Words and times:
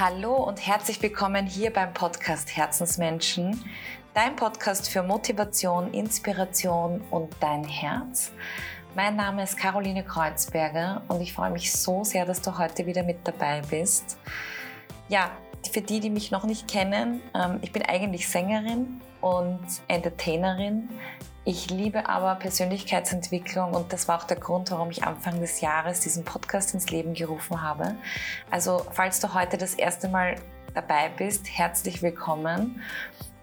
Hallo 0.00 0.36
und 0.36 0.64
herzlich 0.64 1.02
willkommen 1.02 1.44
hier 1.44 1.72
beim 1.72 1.92
Podcast 1.92 2.56
Herzensmenschen, 2.56 3.64
dein 4.14 4.36
Podcast 4.36 4.88
für 4.88 5.02
Motivation, 5.02 5.92
Inspiration 5.92 7.00
und 7.10 7.34
dein 7.40 7.64
Herz. 7.64 8.30
Mein 8.94 9.16
Name 9.16 9.42
ist 9.42 9.56
Caroline 9.56 10.04
Kreuzberger 10.04 11.02
und 11.08 11.20
ich 11.20 11.32
freue 11.32 11.50
mich 11.50 11.72
so 11.72 12.04
sehr, 12.04 12.24
dass 12.26 12.40
du 12.40 12.56
heute 12.56 12.86
wieder 12.86 13.02
mit 13.02 13.26
dabei 13.26 13.60
bist. 13.68 14.18
Ja, 15.08 15.32
für 15.68 15.80
die, 15.80 15.98
die 15.98 16.10
mich 16.10 16.30
noch 16.30 16.44
nicht 16.44 16.68
kennen, 16.68 17.20
ähm, 17.34 17.58
ich 17.62 17.72
bin 17.72 17.82
eigentlich 17.82 18.28
Sängerin 18.28 19.00
und 19.20 19.66
Entertainerin. 19.88 20.90
Ich 21.48 21.70
liebe 21.70 22.10
aber 22.10 22.34
Persönlichkeitsentwicklung 22.34 23.72
und 23.72 23.94
das 23.94 24.06
war 24.06 24.18
auch 24.18 24.24
der 24.24 24.36
Grund, 24.36 24.70
warum 24.70 24.90
ich 24.90 25.04
Anfang 25.04 25.40
des 25.40 25.62
Jahres 25.62 26.00
diesen 26.00 26.22
Podcast 26.22 26.74
ins 26.74 26.90
Leben 26.90 27.14
gerufen 27.14 27.62
habe. 27.62 27.94
Also 28.50 28.84
falls 28.92 29.18
du 29.20 29.32
heute 29.32 29.56
das 29.56 29.72
erste 29.72 30.10
Mal 30.10 30.34
dabei 30.74 31.08
bist, 31.08 31.48
herzlich 31.48 32.02
willkommen. 32.02 32.82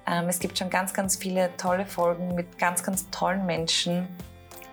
Ähm, 0.05 0.29
es 0.29 0.37
gibt 0.37 0.55
schon 0.55 0.69
ganz, 0.69 0.93
ganz 0.93 1.15
viele 1.15 1.49
tolle 1.57 1.87
Folgen 1.87 2.35
mit 2.35 2.59
ganz, 2.59 2.83
ganz 2.83 3.09
tollen 3.09 3.47
Menschen 3.47 4.07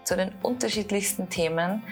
zu 0.04 0.14
den 0.14 0.32
unterschiedlichsten 0.42 1.30
Themen. 1.30 1.82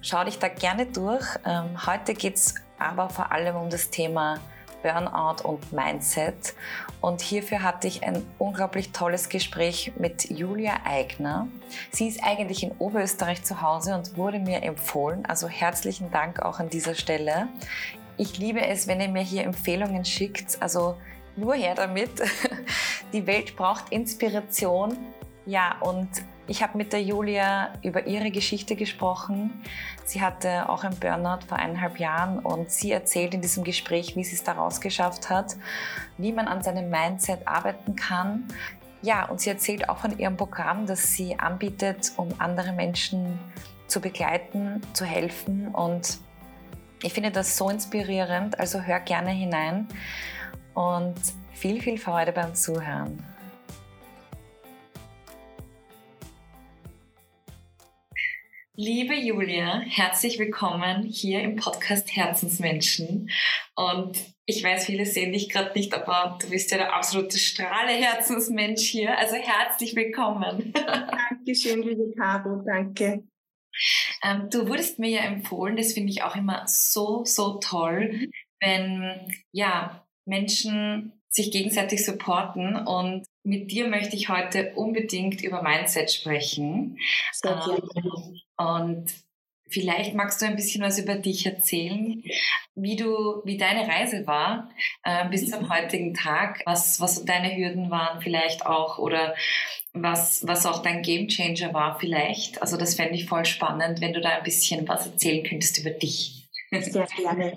Schau 0.00 0.24
dich 0.24 0.38
da 0.38 0.48
gerne 0.48 0.86
durch. 0.86 1.26
Ähm, 1.44 1.86
heute 1.86 2.14
geht 2.14 2.36
es 2.36 2.54
aber 2.78 3.10
vor 3.10 3.32
allem 3.32 3.56
um 3.56 3.68
das 3.68 3.90
Thema 3.90 4.38
Burnout 4.84 5.42
und 5.48 5.72
Mindset. 5.72 6.54
Und 7.00 7.22
hierfür 7.22 7.62
hatte 7.62 7.88
ich 7.88 8.04
ein 8.04 8.24
unglaublich 8.38 8.92
tolles 8.92 9.30
Gespräch 9.30 9.92
mit 9.98 10.30
Julia 10.30 10.74
Eigner. 10.84 11.48
Sie 11.90 12.06
ist 12.06 12.22
eigentlich 12.22 12.62
in 12.62 12.72
Oberösterreich 12.72 13.42
zu 13.42 13.62
Hause 13.62 13.94
und 13.94 14.16
wurde 14.18 14.38
mir 14.38 14.62
empfohlen. 14.62 15.24
Also 15.24 15.48
herzlichen 15.48 16.10
Dank 16.10 16.40
auch 16.42 16.60
an 16.60 16.68
dieser 16.68 16.94
Stelle. 16.94 17.48
Ich 18.18 18.38
liebe 18.38 18.64
es, 18.64 18.86
wenn 18.86 19.00
ihr 19.00 19.08
mir 19.08 19.22
hier 19.22 19.44
Empfehlungen 19.44 20.04
schickt. 20.04 20.60
Also 20.60 20.96
nur 21.36 21.54
her 21.54 21.74
damit. 21.74 22.10
Die 23.14 23.26
Welt 23.26 23.56
braucht 23.56 23.90
Inspiration. 23.90 24.96
Ja, 25.46 25.76
und 25.80 26.08
ich 26.46 26.62
habe 26.62 26.76
mit 26.76 26.92
der 26.92 27.02
Julia 27.02 27.72
über 27.82 28.06
ihre 28.06 28.30
Geschichte 28.30 28.76
gesprochen. 28.76 29.62
Sie 30.04 30.20
hatte 30.20 30.68
auch 30.68 30.84
ein 30.84 30.94
Burnout 30.96 31.46
vor 31.48 31.58
eineinhalb 31.58 31.98
Jahren 31.98 32.38
und 32.38 32.70
sie 32.70 32.92
erzählt 32.92 33.32
in 33.34 33.40
diesem 33.40 33.64
Gespräch, 33.64 34.14
wie 34.14 34.24
sie 34.24 34.36
es 34.36 34.44
daraus 34.44 34.80
geschafft 34.80 35.30
hat, 35.30 35.56
wie 36.18 36.32
man 36.32 36.46
an 36.46 36.62
seinem 36.62 36.90
Mindset 36.90 37.48
arbeiten 37.48 37.96
kann. 37.96 38.44
Ja, 39.00 39.24
und 39.24 39.40
sie 39.40 39.50
erzählt 39.50 39.88
auch 39.88 39.98
von 39.98 40.18
ihrem 40.18 40.36
Programm, 40.36 40.86
das 40.86 41.14
sie 41.14 41.38
anbietet, 41.38 42.12
um 42.16 42.28
andere 42.38 42.72
Menschen 42.72 43.38
zu 43.86 44.00
begleiten, 44.00 44.82
zu 44.92 45.04
helfen. 45.04 45.68
Und 45.68 46.18
ich 47.02 47.12
finde 47.12 47.30
das 47.30 47.56
so 47.56 47.70
inspirierend, 47.70 48.58
also 48.58 48.80
hör 48.80 49.00
gerne 49.00 49.30
hinein 49.30 49.88
und 50.74 51.16
viel, 51.52 51.80
viel 51.80 51.98
Freude 51.98 52.32
beim 52.32 52.54
Zuhören. 52.54 53.22
Liebe 58.76 59.14
Julia, 59.14 59.82
herzlich 59.86 60.40
willkommen 60.40 61.04
hier 61.04 61.42
im 61.42 61.54
Podcast 61.54 62.16
Herzensmenschen. 62.16 63.30
Und 63.76 64.18
ich 64.46 64.64
weiß, 64.64 64.86
viele 64.86 65.06
sehen 65.06 65.32
dich 65.32 65.48
gerade 65.48 65.78
nicht, 65.78 65.94
aber 65.94 66.36
du 66.42 66.50
bist 66.50 66.72
ja 66.72 66.78
der 66.78 66.92
absolute 66.92 67.38
Strahle 67.38 67.92
Herzensmensch 67.92 68.82
hier. 68.82 69.16
Also 69.16 69.36
herzlich 69.36 69.94
willkommen. 69.94 70.72
Dankeschön, 71.30 71.82
liebe 71.82 72.10
Caro, 72.16 72.64
danke. 72.66 73.22
Ähm, 74.24 74.48
du 74.50 74.66
wurdest 74.66 74.98
mir 74.98 75.10
ja 75.10 75.20
empfohlen, 75.20 75.76
das 75.76 75.92
finde 75.92 76.10
ich 76.10 76.24
auch 76.24 76.34
immer 76.34 76.66
so, 76.66 77.24
so 77.24 77.60
toll, 77.60 78.28
wenn 78.60 79.20
ja 79.52 80.04
Menschen 80.24 81.12
sich 81.28 81.52
gegenseitig 81.52 82.04
supporten 82.04 82.74
und 82.74 83.24
mit 83.44 83.70
dir 83.70 83.86
möchte 83.86 84.16
ich 84.16 84.30
heute 84.30 84.72
unbedingt 84.74 85.44
über 85.44 85.62
Mindset 85.62 86.10
sprechen. 86.10 86.98
Sehr. 87.30 87.64
Ähm, 87.94 88.40
und 88.56 89.06
vielleicht 89.68 90.14
magst 90.14 90.40
du 90.40 90.46
ein 90.46 90.56
bisschen 90.56 90.82
was 90.82 90.98
über 90.98 91.16
dich 91.16 91.46
erzählen, 91.46 92.22
wie 92.74 92.96
du, 92.96 93.42
wie 93.44 93.56
deine 93.56 93.88
Reise 93.88 94.26
war 94.26 94.70
äh, 95.02 95.28
bis 95.28 95.50
zum 95.50 95.68
heutigen 95.68 96.14
Tag, 96.14 96.62
was, 96.64 97.00
was 97.00 97.24
deine 97.24 97.56
Hürden 97.56 97.90
waren 97.90 98.20
vielleicht 98.20 98.66
auch 98.66 98.98
oder 98.98 99.34
was, 99.92 100.46
was 100.46 100.66
auch 100.66 100.82
dein 100.82 101.02
Gamechanger 101.02 101.72
war 101.72 101.98
vielleicht. 101.98 102.60
Also 102.62 102.76
das 102.76 102.94
fände 102.94 103.14
ich 103.14 103.26
voll 103.26 103.44
spannend, 103.44 104.00
wenn 104.00 104.12
du 104.12 104.20
da 104.20 104.30
ein 104.30 104.42
bisschen 104.42 104.86
was 104.88 105.06
erzählen 105.06 105.44
könntest 105.44 105.78
über 105.78 105.90
dich. 105.90 106.48
Sehr 106.70 107.06
gerne. 107.16 107.54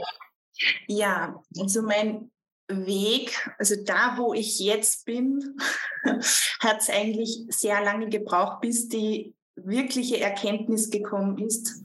Ja, 0.88 1.44
also 1.59 1.81
mein 1.81 2.31
Weg, 2.68 3.50
also 3.57 3.75
da, 3.84 4.16
wo 4.18 4.34
ich 4.34 4.59
jetzt 4.59 5.06
bin, 5.06 5.57
hat 6.59 6.80
es 6.80 6.90
eigentlich 6.90 7.46
sehr 7.50 7.81
lange 7.81 8.09
gebraucht, 8.09 8.62
bis 8.62 8.88
die 8.88 9.37
wirkliche 9.57 10.19
Erkenntnis 10.19 10.90
gekommen 10.90 11.38
ist, 11.38 11.84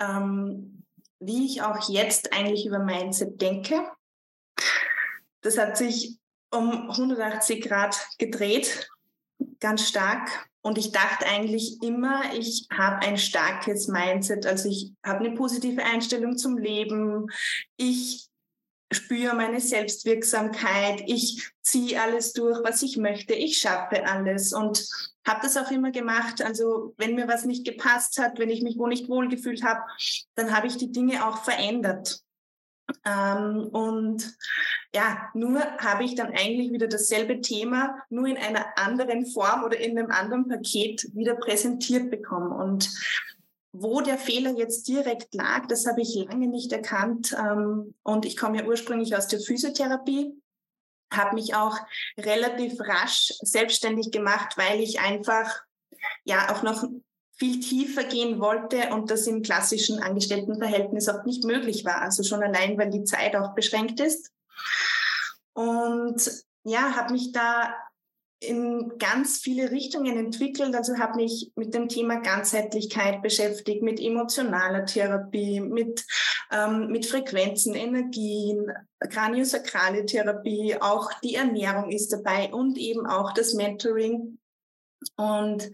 ähm, 0.00 0.84
wie 1.20 1.46
ich 1.46 1.62
auch 1.62 1.88
jetzt 1.88 2.32
eigentlich 2.32 2.66
über 2.66 2.80
Mindset 2.80 3.40
denke. 3.40 3.86
Das 5.42 5.58
hat 5.58 5.76
sich 5.76 6.18
um 6.50 6.90
180 6.90 7.62
Grad 7.62 7.96
gedreht, 8.18 8.88
ganz 9.60 9.88
stark. 9.88 10.48
Und 10.64 10.78
ich 10.78 10.92
dachte 10.92 11.26
eigentlich 11.26 11.82
immer, 11.82 12.34
ich 12.34 12.68
habe 12.72 13.04
ein 13.04 13.18
starkes 13.18 13.88
Mindset, 13.88 14.46
also 14.46 14.68
ich 14.68 14.92
habe 15.04 15.24
eine 15.24 15.34
positive 15.34 15.82
Einstellung 15.82 16.36
zum 16.36 16.56
Leben. 16.56 17.26
Ich 17.76 18.28
spüre 18.92 19.34
meine 19.34 19.60
Selbstwirksamkeit, 19.60 21.02
ich 21.06 21.50
ziehe 21.62 22.00
alles 22.00 22.32
durch, 22.32 22.58
was 22.64 22.82
ich 22.82 22.96
möchte, 22.96 23.34
ich 23.34 23.58
schaffe 23.58 24.06
alles 24.06 24.52
und 24.52 24.86
habe 25.26 25.40
das 25.42 25.56
auch 25.56 25.70
immer 25.70 25.90
gemacht. 25.90 26.42
Also 26.42 26.94
wenn 26.98 27.14
mir 27.14 27.28
was 27.28 27.44
nicht 27.44 27.64
gepasst 27.64 28.18
hat, 28.18 28.38
wenn 28.38 28.50
ich 28.50 28.62
mich 28.62 28.76
wo 28.78 28.86
nicht 28.86 29.08
wohlgefühlt 29.08 29.62
habe, 29.62 29.80
dann 30.34 30.56
habe 30.56 30.66
ich 30.66 30.76
die 30.76 30.92
Dinge 30.92 31.26
auch 31.26 31.44
verändert. 31.44 32.22
Ähm, 33.04 33.68
und 33.72 34.36
ja, 34.94 35.30
nur 35.34 35.60
habe 35.78 36.04
ich 36.04 36.14
dann 36.14 36.32
eigentlich 36.32 36.72
wieder 36.72 36.88
dasselbe 36.88 37.40
Thema, 37.40 37.96
nur 38.10 38.26
in 38.26 38.36
einer 38.36 38.76
anderen 38.76 39.26
Form 39.26 39.64
oder 39.64 39.78
in 39.78 39.98
einem 39.98 40.10
anderen 40.10 40.48
Paket 40.48 41.08
wieder 41.14 41.34
präsentiert 41.36 42.10
bekommen. 42.10 42.52
Und 42.52 42.90
wo 43.72 44.02
der 44.02 44.18
Fehler 44.18 44.52
jetzt 44.52 44.86
direkt 44.86 45.34
lag, 45.34 45.66
das 45.66 45.86
habe 45.86 46.02
ich 46.02 46.14
lange 46.14 46.48
nicht 46.48 46.72
erkannt. 46.72 47.34
Ähm, 47.38 47.94
und 48.02 48.26
ich 48.26 48.36
komme 48.36 48.58
ja 48.58 48.64
ursprünglich 48.64 49.16
aus 49.16 49.28
der 49.28 49.40
Physiotherapie, 49.40 50.34
habe 51.10 51.34
mich 51.34 51.54
auch 51.54 51.78
relativ 52.18 52.80
rasch 52.80 53.32
selbstständig 53.40 54.10
gemacht, 54.10 54.56
weil 54.56 54.80
ich 54.80 55.00
einfach 55.00 55.62
ja 56.24 56.52
auch 56.52 56.62
noch 56.62 56.84
viel 57.36 57.60
tiefer 57.60 58.04
gehen 58.04 58.40
wollte 58.40 58.90
und 58.90 59.10
das 59.10 59.26
im 59.26 59.42
klassischen 59.42 60.00
Angestelltenverhältnis 60.00 61.08
auch 61.08 61.24
nicht 61.24 61.44
möglich 61.44 61.84
war. 61.84 62.00
Also 62.02 62.22
schon 62.22 62.42
allein, 62.42 62.78
weil 62.78 62.90
die 62.90 63.04
Zeit 63.04 63.34
auch 63.36 63.54
beschränkt 63.54 64.00
ist. 64.00 64.30
Und 65.54 66.30
ja, 66.64 66.94
habe 66.94 67.12
mich 67.12 67.32
da 67.32 67.74
in 68.42 68.98
ganz 68.98 69.38
viele 69.38 69.70
Richtungen 69.70 70.16
entwickelt. 70.16 70.74
Also 70.74 70.98
habe 70.98 71.16
mich 71.16 71.52
mit 71.54 71.74
dem 71.74 71.88
Thema 71.88 72.20
Ganzheitlichkeit 72.20 73.22
beschäftigt, 73.22 73.82
mit 73.82 74.00
emotionaler 74.00 74.84
Therapie, 74.84 75.60
mit, 75.60 76.04
ähm, 76.50 76.88
mit 76.88 77.06
Frequenzen, 77.06 77.74
Energien, 77.74 78.70
kraniosakrale 79.00 80.06
Therapie, 80.06 80.76
auch 80.80 81.10
die 81.20 81.36
Ernährung 81.36 81.90
ist 81.90 82.12
dabei 82.12 82.52
und 82.52 82.76
eben 82.78 83.06
auch 83.06 83.32
das 83.32 83.54
Mentoring. 83.54 84.38
Und 85.16 85.70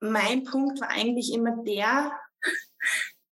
mein 0.00 0.44
Punkt 0.44 0.80
war 0.80 0.90
eigentlich 0.90 1.32
immer 1.32 1.62
der, 1.64 2.12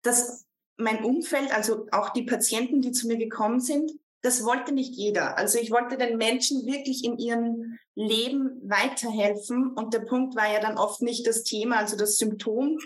dass 0.04 0.46
mein 0.78 1.04
Umfeld, 1.04 1.52
also 1.54 1.88
auch 1.92 2.10
die 2.10 2.24
Patienten, 2.24 2.82
die 2.82 2.92
zu 2.92 3.08
mir 3.08 3.18
gekommen 3.18 3.60
sind, 3.60 3.92
das 4.22 4.44
wollte 4.44 4.74
nicht 4.74 4.96
jeder. 4.96 5.38
Also 5.38 5.60
ich 5.60 5.72
wollte 5.72 5.98
den 5.98 6.18
Menschen 6.18 6.66
wirklich 6.66 7.04
in 7.04 7.18
ihrem 7.18 7.78
Leben 7.96 8.62
weiterhelfen. 8.64 9.72
Und 9.74 9.94
der 9.94 10.00
Punkt 10.00 10.36
war 10.36 10.52
ja 10.52 10.60
dann 10.60 10.78
oft 10.78 11.02
nicht 11.02 11.28
das 11.28 11.44
Thema, 11.44 11.78
also 11.78 11.96
das 11.96 12.18
Symptom, 12.18 12.78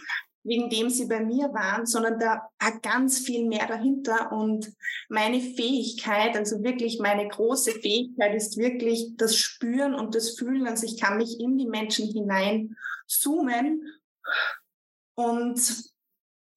wegen 0.44 0.70
dem 0.70 0.90
sie 0.90 1.06
bei 1.06 1.20
mir 1.20 1.54
waren, 1.54 1.86
sondern 1.86 2.20
da 2.20 2.50
war 2.60 2.80
ganz 2.80 3.20
viel 3.20 3.48
mehr 3.48 3.68
dahinter. 3.68 4.32
Und 4.32 4.72
meine 5.10 5.40
Fähigkeit, 5.40 6.36
also 6.36 6.64
wirklich 6.64 7.00
meine 7.00 7.28
große 7.28 7.72
Fähigkeit 7.74 8.36
ist 8.36 8.58
wirklich 8.58 9.16
das 9.18 9.38
Spüren 9.38 9.94
und 9.94 10.16
das 10.16 10.32
Fühlen. 10.38 10.68
Also 10.68 10.86
ich 10.86 11.00
kann 11.00 11.18
mich 11.18 11.40
in 11.40 11.58
die 11.58 11.68
Menschen 11.68 12.08
hinein 12.08 12.76
zoomen 13.08 13.84
und 15.16 15.91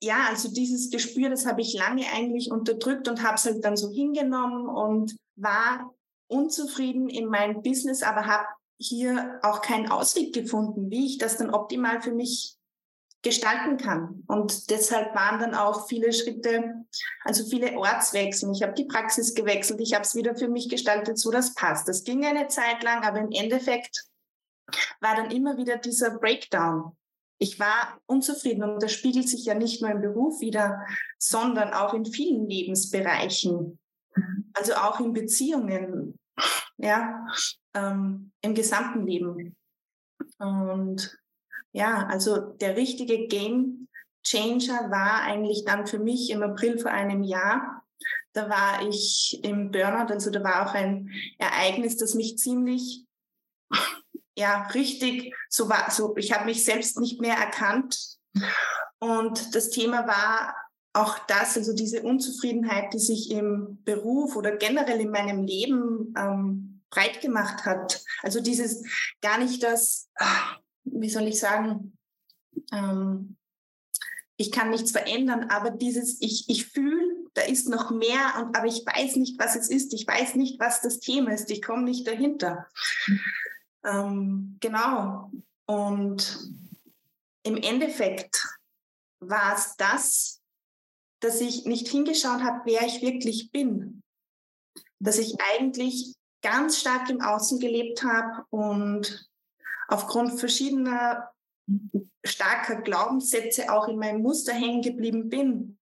ja, 0.03 0.27
also 0.29 0.53
dieses 0.53 0.91
Gespür, 0.91 1.31
das 1.31 1.47
habe 1.47 1.61
ich 1.61 1.75
lange 1.75 2.05
eigentlich 2.13 2.51
unterdrückt 2.51 3.09
und 3.09 3.23
habe 3.23 3.37
es 3.37 3.45
halt 3.45 3.65
dann 3.65 3.77
so 3.77 3.91
hingenommen 3.91 4.69
und 4.69 5.17
war 5.37 5.95
unzufrieden 6.27 7.09
in 7.09 7.27
meinem 7.27 7.63
Business, 7.63 8.03
aber 8.03 8.27
habe 8.27 8.47
hier 8.79 9.39
auch 9.43 9.63
keinen 9.63 9.91
Ausweg 9.91 10.35
gefunden, 10.35 10.91
wie 10.91 11.07
ich 11.07 11.19
das 11.19 11.37
dann 11.37 11.51
optimal 11.51 12.03
für 12.03 12.13
mich 12.13 12.57
gestalten 13.23 13.79
kann. 13.79 14.23
Und 14.27 14.71
deshalb 14.71 15.15
waren 15.15 15.41
dann 15.41 15.55
auch 15.55 15.89
viele 15.89 16.13
Schritte, 16.13 16.85
also 17.25 17.45
viele 17.47 17.77
Ortswechsel. 17.77 18.53
Ich 18.53 18.63
habe 18.63 18.75
die 18.75 18.85
Praxis 18.85 19.35
gewechselt, 19.35 19.81
ich 19.81 19.95
habe 19.95 20.05
es 20.05 20.15
wieder 20.15 20.37
für 20.37 20.49
mich 20.49 20.69
gestaltet, 20.69 21.19
so 21.19 21.31
das 21.31 21.55
passt. 21.55 21.89
Das 21.89 22.05
ging 22.05 22.25
eine 22.25 22.49
Zeit 22.49 22.83
lang, 22.83 23.03
aber 23.03 23.21
im 23.21 23.33
Endeffekt 23.33 24.05
war 25.01 25.17
dann 25.17 25.31
immer 25.31 25.57
wieder 25.57 25.79
dieser 25.79 26.19
Breakdown. 26.19 26.97
Ich 27.39 27.59
war 27.59 27.99
unzufrieden 28.07 28.63
und 28.63 28.83
das 28.83 28.93
spiegelt 28.93 29.29
sich 29.29 29.45
ja 29.45 29.55
nicht 29.55 29.83
nur 29.83 29.91
im 29.91 30.01
Beruf 30.01 30.41
wieder, 30.41 30.85
sondern 31.19 31.73
auch 31.73 31.95
in 31.95 32.05
vielen 32.05 32.49
Lebensbereichen. 32.49 33.79
Also 34.55 34.75
auch 34.75 35.01
in 35.01 35.13
Beziehungen, 35.13 36.19
ja, 36.77 37.27
ähm, 37.75 38.31
im 38.41 38.55
gesamten 38.55 39.07
Leben. 39.07 39.57
Und 40.39 41.19
ja, 41.73 42.07
also 42.07 42.39
der 42.39 42.77
richtige 42.77 43.27
Game 43.27 43.89
Changer 44.25 44.91
war 44.91 45.23
eigentlich 45.23 45.65
dann 45.65 45.87
für 45.87 45.99
mich 45.99 46.31
im 46.31 46.43
April 46.43 46.79
vor 46.79 46.91
einem 46.91 47.23
Jahr. 47.23 47.83
Da 48.33 48.49
war 48.49 48.87
ich 48.89 49.41
im 49.43 49.71
Burnout, 49.71 50.13
also 50.13 50.31
da 50.31 50.43
war 50.43 50.67
auch 50.67 50.75
ein 50.75 51.11
Ereignis, 51.39 51.97
das 51.97 52.15
mich 52.15 52.39
ziemlich, 52.39 53.05
ja, 54.37 54.67
richtig, 54.75 55.35
so 55.49 55.69
war, 55.69 55.91
so, 55.91 56.17
ich 56.17 56.33
habe 56.33 56.47
mich 56.47 56.65
selbst 56.65 56.99
nicht 56.99 57.21
mehr 57.21 57.37
erkannt. 57.37 58.19
Und 58.99 59.55
das 59.55 59.71
Thema 59.71 60.07
war 60.07 60.57
auch 60.93 61.19
das, 61.27 61.57
also 61.57 61.75
diese 61.75 62.03
Unzufriedenheit, 62.03 62.93
die 62.95 62.99
sich 62.99 63.31
im 63.31 63.83
Beruf 63.85 64.37
oder 64.37 64.57
generell 64.57 65.01
in 65.01 65.11
meinem 65.11 65.45
Leben 65.45 66.15
ähm, 66.17 66.83
breit 66.91 67.21
gemacht 67.21 67.65
hat. 67.65 68.03
Also 68.23 68.41
dieses 68.41 68.85
gar 69.21 69.39
nicht 69.39 69.63
das, 69.63 70.09
wie 70.85 71.11
soll 71.11 71.27
ich 71.27 71.41
sagen, 71.41 71.99
ähm, 72.73 73.37
ich 74.37 74.51
kann 74.51 74.71
nichts 74.71 74.91
verändern, 74.91 75.51
aber 75.51 75.71
dieses, 75.71 76.21
ich, 76.21 76.49
ich 76.49 76.67
fühle, 76.67 77.15
da 77.35 77.43
ist 77.43 77.69
noch 77.69 77.91
mehr, 77.91 78.35
und, 78.39 78.57
aber 78.57 78.67
ich 78.67 78.85
weiß 78.85 79.17
nicht, 79.17 79.39
was 79.39 79.57
es 79.57 79.69
ist. 79.69 79.93
Ich 79.95 80.07
weiß 80.07 80.35
nicht, 80.37 80.59
was 80.59 80.81
das 80.81 80.99
Thema 80.99 81.33
ist. 81.33 81.51
Ich 81.51 81.63
komme 81.63 81.85
nicht 81.85 82.07
dahinter. 82.07 82.67
Ähm, 83.85 84.57
genau. 84.61 85.31
Und 85.67 86.51
im 87.43 87.57
Endeffekt 87.57 88.43
war 89.21 89.55
es 89.55 89.77
das, 89.77 90.41
dass 91.21 91.41
ich 91.41 91.65
nicht 91.65 91.89
hingeschaut 91.89 92.43
habe, 92.43 92.63
wer 92.65 92.83
ich 92.83 93.03
wirklich 93.03 93.51
bin. 93.51 94.03
Dass 94.99 95.19
ich 95.19 95.37
eigentlich 95.53 96.15
ganz 96.43 96.79
stark 96.79 97.09
im 97.11 97.21
Außen 97.21 97.59
gelebt 97.59 98.03
habe 98.03 98.45
und 98.51 99.29
aufgrund 99.89 100.39
verschiedener 100.39 101.31
starker 102.25 102.83
Glaubenssätze 102.83 103.73
auch 103.73 103.89
in 103.89 103.99
meinem 103.99 104.23
Muster 104.23 104.53
hängen 104.53 104.83
geblieben 104.83 105.29
bin. 105.29 105.79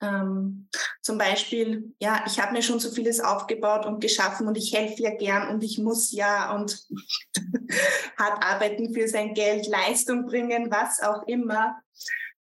Ähm, 0.00 0.68
zum 1.02 1.18
Beispiel, 1.18 1.94
ja, 2.00 2.22
ich 2.26 2.40
habe 2.40 2.52
mir 2.52 2.62
schon 2.62 2.80
so 2.80 2.90
vieles 2.90 3.20
aufgebaut 3.20 3.86
und 3.86 4.00
geschaffen 4.00 4.46
und 4.46 4.56
ich 4.56 4.72
helfe 4.72 5.02
ja 5.02 5.14
gern 5.14 5.48
und 5.48 5.62
ich 5.62 5.78
muss 5.78 6.12
ja 6.12 6.54
und 6.54 6.86
hart 8.18 8.44
arbeiten 8.44 8.92
für 8.94 9.08
sein 9.08 9.34
Geld, 9.34 9.66
Leistung 9.66 10.26
bringen, 10.26 10.70
was 10.70 11.02
auch 11.02 11.26
immer. 11.26 11.80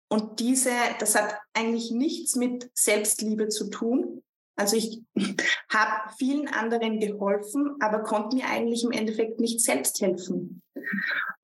Und 0.10 0.40
diese, 0.40 0.72
das 1.00 1.16
hat 1.16 1.38
eigentlich 1.54 1.92
nichts 1.92 2.36
mit 2.36 2.70
Selbstliebe 2.74 3.50
zu 3.50 3.70
tun, 3.70 4.24
also 4.60 4.76
ich 4.76 5.02
habe 5.70 6.14
vielen 6.18 6.50
anderen 6.50 7.00
geholfen, 7.00 7.78
aber 7.80 8.04
konnte 8.04 8.36
mir 8.36 8.46
eigentlich 8.48 8.84
im 8.84 8.92
Endeffekt 8.92 9.40
nicht 9.40 9.62
selbst 9.62 10.02
helfen. 10.02 10.62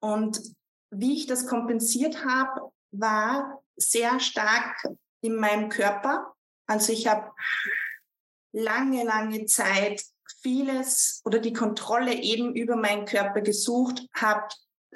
Und 0.02 0.42
wie 0.92 1.14
ich 1.14 1.26
das 1.26 1.48
kompensiert 1.48 2.26
habe, 2.26 2.72
war 2.92 3.64
sehr 3.78 4.20
stark 4.20 4.90
in 5.26 5.36
meinem 5.36 5.70
Körper. 5.70 6.34
Also 6.68 6.94
ich 6.94 7.08
habe 7.08 7.32
lange, 8.52 9.04
lange 9.04 9.46
Zeit 9.46 10.04
vieles 10.42 11.22
oder 11.26 11.40
die 11.40 11.54
Kontrolle 11.54 12.14
eben 12.14 12.56
über 12.56 12.76
meinen 12.76 13.06
Körper 13.06 13.42
gesucht, 13.42 14.08
habe 14.14 14.48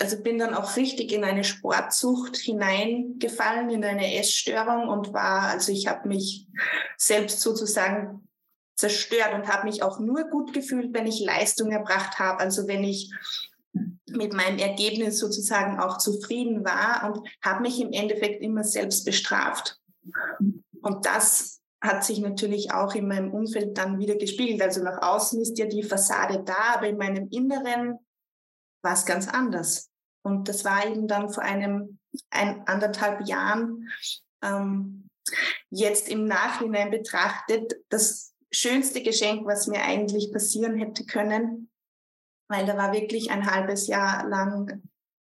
also 0.02 0.22
bin 0.24 0.40
dann 0.40 0.54
auch 0.54 0.78
richtig 0.78 1.12
in 1.12 1.26
eine 1.26 1.44
Sportsucht 1.44 2.38
hineingefallen, 2.38 3.70
in 3.70 3.84
eine 3.84 4.16
Essstörung 4.16 4.88
und 4.88 5.14
war, 5.14 5.50
also 5.50 5.74
ich 5.74 5.88
habe 5.88 6.08
mich 6.08 6.48
selbst 6.98 7.42
sozusagen 7.42 8.28
zerstört 8.78 9.34
und 9.34 9.48
habe 9.48 9.68
mich 9.68 9.84
auch 9.84 10.00
nur 10.00 10.24
gut 10.30 10.54
gefühlt, 10.54 10.94
wenn 10.94 11.06
ich 11.06 11.20
Leistung 11.20 11.72
erbracht 11.72 12.18
habe, 12.18 12.40
also 12.40 12.68
wenn 12.68 12.84
ich 12.84 13.12
mit 14.08 14.34
meinem 14.34 14.58
Ergebnis 14.58 15.20
sozusagen 15.20 15.80
auch 15.80 15.98
zufrieden 15.98 16.64
war 16.64 17.06
und 17.06 17.28
habe 17.44 17.62
mich 17.62 17.80
im 17.82 17.92
Endeffekt 17.92 18.42
immer 18.42 18.64
selbst 18.64 19.06
bestraft. 19.06 19.80
Und 20.82 21.06
das 21.06 21.62
hat 21.82 22.04
sich 22.04 22.20
natürlich 22.20 22.72
auch 22.72 22.94
in 22.94 23.08
meinem 23.08 23.34
Umfeld 23.34 23.78
dann 23.78 24.00
wieder 24.00 24.16
gespiegelt. 24.16 24.62
Also 24.62 24.84
nach 24.84 25.02
außen 25.02 25.42
ist 25.42 25.58
ja 25.58 25.66
die 25.66 25.84
Fassade 25.84 26.44
da, 26.44 26.76
aber 26.76 26.88
in 26.88 26.98
meinem 26.98 27.30
Inneren 27.30 28.00
war 28.84 28.94
es 28.94 29.06
ganz 29.06 29.28
anders. 29.28 29.90
Und 30.24 30.50
das 30.50 30.66
war 30.66 30.86
eben 30.86 31.08
dann 31.08 31.30
vor 31.30 31.44
einem 31.44 32.00
ein, 32.30 32.68
anderthalb 32.68 33.28
Jahren 33.28 33.90
ähm, 34.44 35.08
jetzt 35.70 36.10
im 36.10 36.26
Nachhinein 36.26 36.92
betrachtet 36.92 37.76
das 37.90 38.34
schönste 38.52 39.02
Geschenk, 39.04 39.46
was 39.46 39.68
mir 39.68 39.82
eigentlich 39.84 40.34
passieren 40.34 40.78
hätte 40.78 41.06
können, 41.06 41.70
weil 42.50 42.66
da 42.66 42.76
war 42.76 42.94
wirklich 42.94 43.32
ein 43.32 43.50
halbes 43.50 43.88
Jahr 43.88 44.28
lang, 44.28 44.82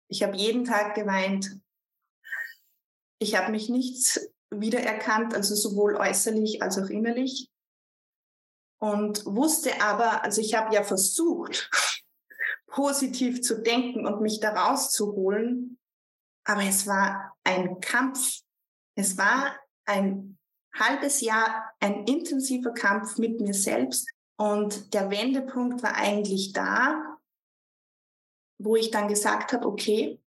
ich 0.09 0.23
habe 0.23 0.37
jeden 0.37 0.63
Tag 0.63 0.95
geweint. 0.95 1.59
Ich 3.19 3.35
habe 3.35 3.51
mich 3.51 3.67
nicht 3.67 4.21
wiedererkannt, 4.49 5.33
also 5.33 5.55
sowohl 5.55 5.95
äußerlich 5.95 6.61
als 6.61 6.77
auch 6.77 6.89
innerlich. 6.89 7.49
Und 8.79 9.25
wusste 9.25 9.81
aber, 9.81 10.23
also 10.23 10.41
ich 10.41 10.53
habe 10.53 10.73
ja 10.73 10.83
versucht, 10.83 11.69
positiv 12.67 13.41
zu 13.41 13.61
denken 13.61 14.05
und 14.05 14.21
mich 14.21 14.39
da 14.39 14.51
rauszuholen. 14.51 15.79
Aber 16.45 16.63
es 16.63 16.85
war 16.85 17.35
ein 17.43 17.79
Kampf. 17.81 18.41
Es 18.95 19.17
war 19.17 19.57
ein 19.85 20.37
halbes 20.75 21.21
Jahr 21.21 21.73
ein 21.79 22.05
intensiver 22.05 22.71
Kampf 22.71 23.17
mit 23.17 23.41
mir 23.41 23.53
selbst. 23.53 24.07
Und 24.37 24.93
der 24.93 25.09
Wendepunkt 25.09 25.81
war 25.81 25.95
eigentlich 25.95 26.53
da, 26.53 27.17
wo 28.59 28.75
ich 28.75 28.91
dann 28.91 29.07
gesagt 29.07 29.53
habe, 29.53 29.65
okay, 29.65 30.21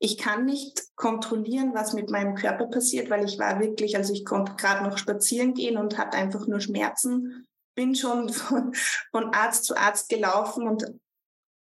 ich 0.00 0.16
kann 0.16 0.44
nicht 0.44 0.82
kontrollieren, 0.94 1.74
was 1.74 1.92
mit 1.92 2.10
meinem 2.10 2.34
Körper 2.34 2.66
passiert, 2.66 3.10
weil 3.10 3.24
ich 3.24 3.38
war 3.38 3.58
wirklich, 3.60 3.96
also 3.96 4.12
ich 4.12 4.24
konnte 4.24 4.54
gerade 4.54 4.88
noch 4.88 4.96
spazieren 4.96 5.54
gehen 5.54 5.76
und 5.76 5.98
hatte 5.98 6.16
einfach 6.16 6.46
nur 6.46 6.60
Schmerzen, 6.60 7.46
bin 7.74 7.94
schon 7.94 8.28
von, 8.32 8.74
von 9.10 9.34
Arzt 9.34 9.64
zu 9.64 9.76
Arzt 9.76 10.08
gelaufen 10.08 10.68
und 10.68 10.84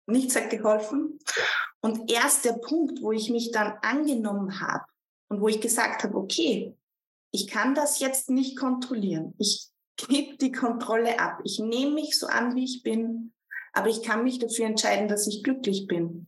nichts 0.08 0.36
hat 0.36 0.50
geholfen. 0.50 1.20
Und 1.82 2.12
erst 2.12 2.46
der 2.46 2.54
Punkt, 2.54 3.02
wo 3.02 3.12
ich 3.12 3.30
mich 3.30 3.52
dann 3.52 3.78
angenommen 3.82 4.60
habe 4.60 4.86
und 5.30 5.40
wo 5.40 5.48
ich 5.48 5.62
gesagt 5.62 6.04
habe, 6.04 6.18
okay, 6.18 6.76
ich 7.32 7.48
kann 7.48 7.76
das 7.76 8.00
jetzt 8.00 8.30
nicht 8.30 8.58
kontrollieren. 8.58 9.34
Ich 9.38 9.70
gebe 9.98 10.38
die 10.38 10.52
Kontrolle 10.52 11.20
ab. 11.20 11.40
Ich 11.44 11.60
nehme 11.60 11.92
mich 11.92 12.18
so 12.18 12.28
an, 12.28 12.56
wie 12.56 12.64
ich 12.64 12.84
bin, 12.84 13.34
aber 13.74 13.90
ich 13.90 14.04
kann 14.04 14.24
mich 14.24 14.40
dafür 14.40 14.66
entscheiden, 14.66 15.08
dass 15.08 15.28
ich 15.28 15.44
glücklich 15.44 15.88
bin. 15.88 16.28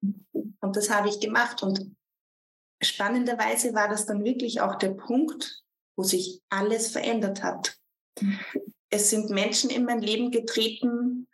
Und 0.00 0.76
das 0.76 0.90
habe 0.90 1.08
ich 1.08 1.20
gemacht. 1.20 1.62
Und 1.62 1.94
spannenderweise 2.82 3.74
war 3.74 3.88
das 3.88 4.06
dann 4.06 4.24
wirklich 4.24 4.60
auch 4.60 4.76
der 4.76 4.90
Punkt, 4.90 5.62
wo 5.96 6.02
sich 6.02 6.40
alles 6.48 6.90
verändert 6.90 7.42
hat. 7.42 7.76
Es 8.90 9.10
sind 9.10 9.30
Menschen 9.30 9.70
in 9.70 9.84
mein 9.84 10.00
Leben 10.00 10.30
getreten, 10.30 11.28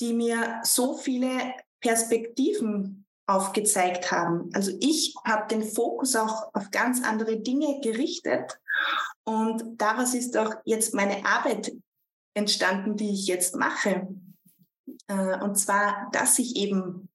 die 0.00 0.12
mir 0.12 0.60
so 0.64 0.96
viele 0.96 1.54
Perspektiven 1.80 3.06
aufgezeigt 3.26 4.10
haben. 4.12 4.50
Also 4.52 4.72
ich 4.80 5.14
habe 5.24 5.48
den 5.48 5.64
Fokus 5.64 6.14
auch 6.14 6.54
auf 6.54 6.70
ganz 6.70 7.02
andere 7.02 7.40
Dinge 7.40 7.80
gerichtet 7.80 8.58
und 9.24 9.80
daraus 9.80 10.14
ist 10.14 10.36
auch 10.36 10.54
jetzt 10.64 10.94
meine 10.94 11.24
Arbeit 11.26 11.72
entstanden, 12.34 12.96
die 12.96 13.10
ich 13.10 13.26
jetzt 13.26 13.56
mache. 13.56 14.06
Äh, 15.08 15.42
und 15.42 15.56
zwar, 15.56 16.08
dass 16.12 16.38
ich 16.38 16.56
eben 16.56 17.08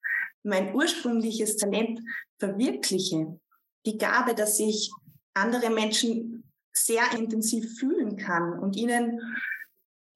mein 0.43 0.73
ursprüngliches 0.73 1.57
Talent 1.57 1.99
verwirkliche. 2.39 3.39
Die 3.85 3.97
Gabe, 3.97 4.35
dass 4.35 4.59
ich 4.59 4.91
andere 5.33 5.69
Menschen 5.69 6.43
sehr 6.73 7.03
intensiv 7.17 7.77
fühlen 7.79 8.17
kann 8.17 8.57
und 8.59 8.75
ihnen 8.75 9.19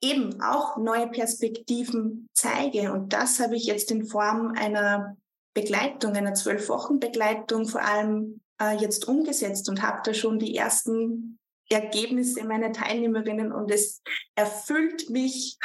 eben 0.02 0.42
auch 0.42 0.78
neue 0.78 1.08
Perspektiven 1.08 2.28
zeige. 2.34 2.92
Und 2.92 3.14
das 3.14 3.40
habe 3.40 3.56
ich 3.56 3.66
jetzt 3.66 3.92
in 3.92 4.06
Form 4.06 4.54
einer 4.56 5.18
Begleitung, 5.54 6.14
einer 6.16 6.34
zwölf 6.34 6.70
Wochen 6.70 7.00
Begleitung 7.00 7.68
vor 7.68 7.82
allem 7.82 8.42
äh, 8.62 8.76
jetzt 8.78 9.08
umgesetzt 9.08 9.70
und 9.70 9.82
habe 9.82 10.02
da 10.04 10.14
schon 10.14 10.38
die 10.38 10.56
ersten 10.56 11.40
Ergebnisse 11.70 12.44
meiner 12.44 12.72
Teilnehmerinnen 12.72 13.52
und 13.52 13.72
es 13.72 14.02
erfüllt 14.36 15.10
mich 15.10 15.58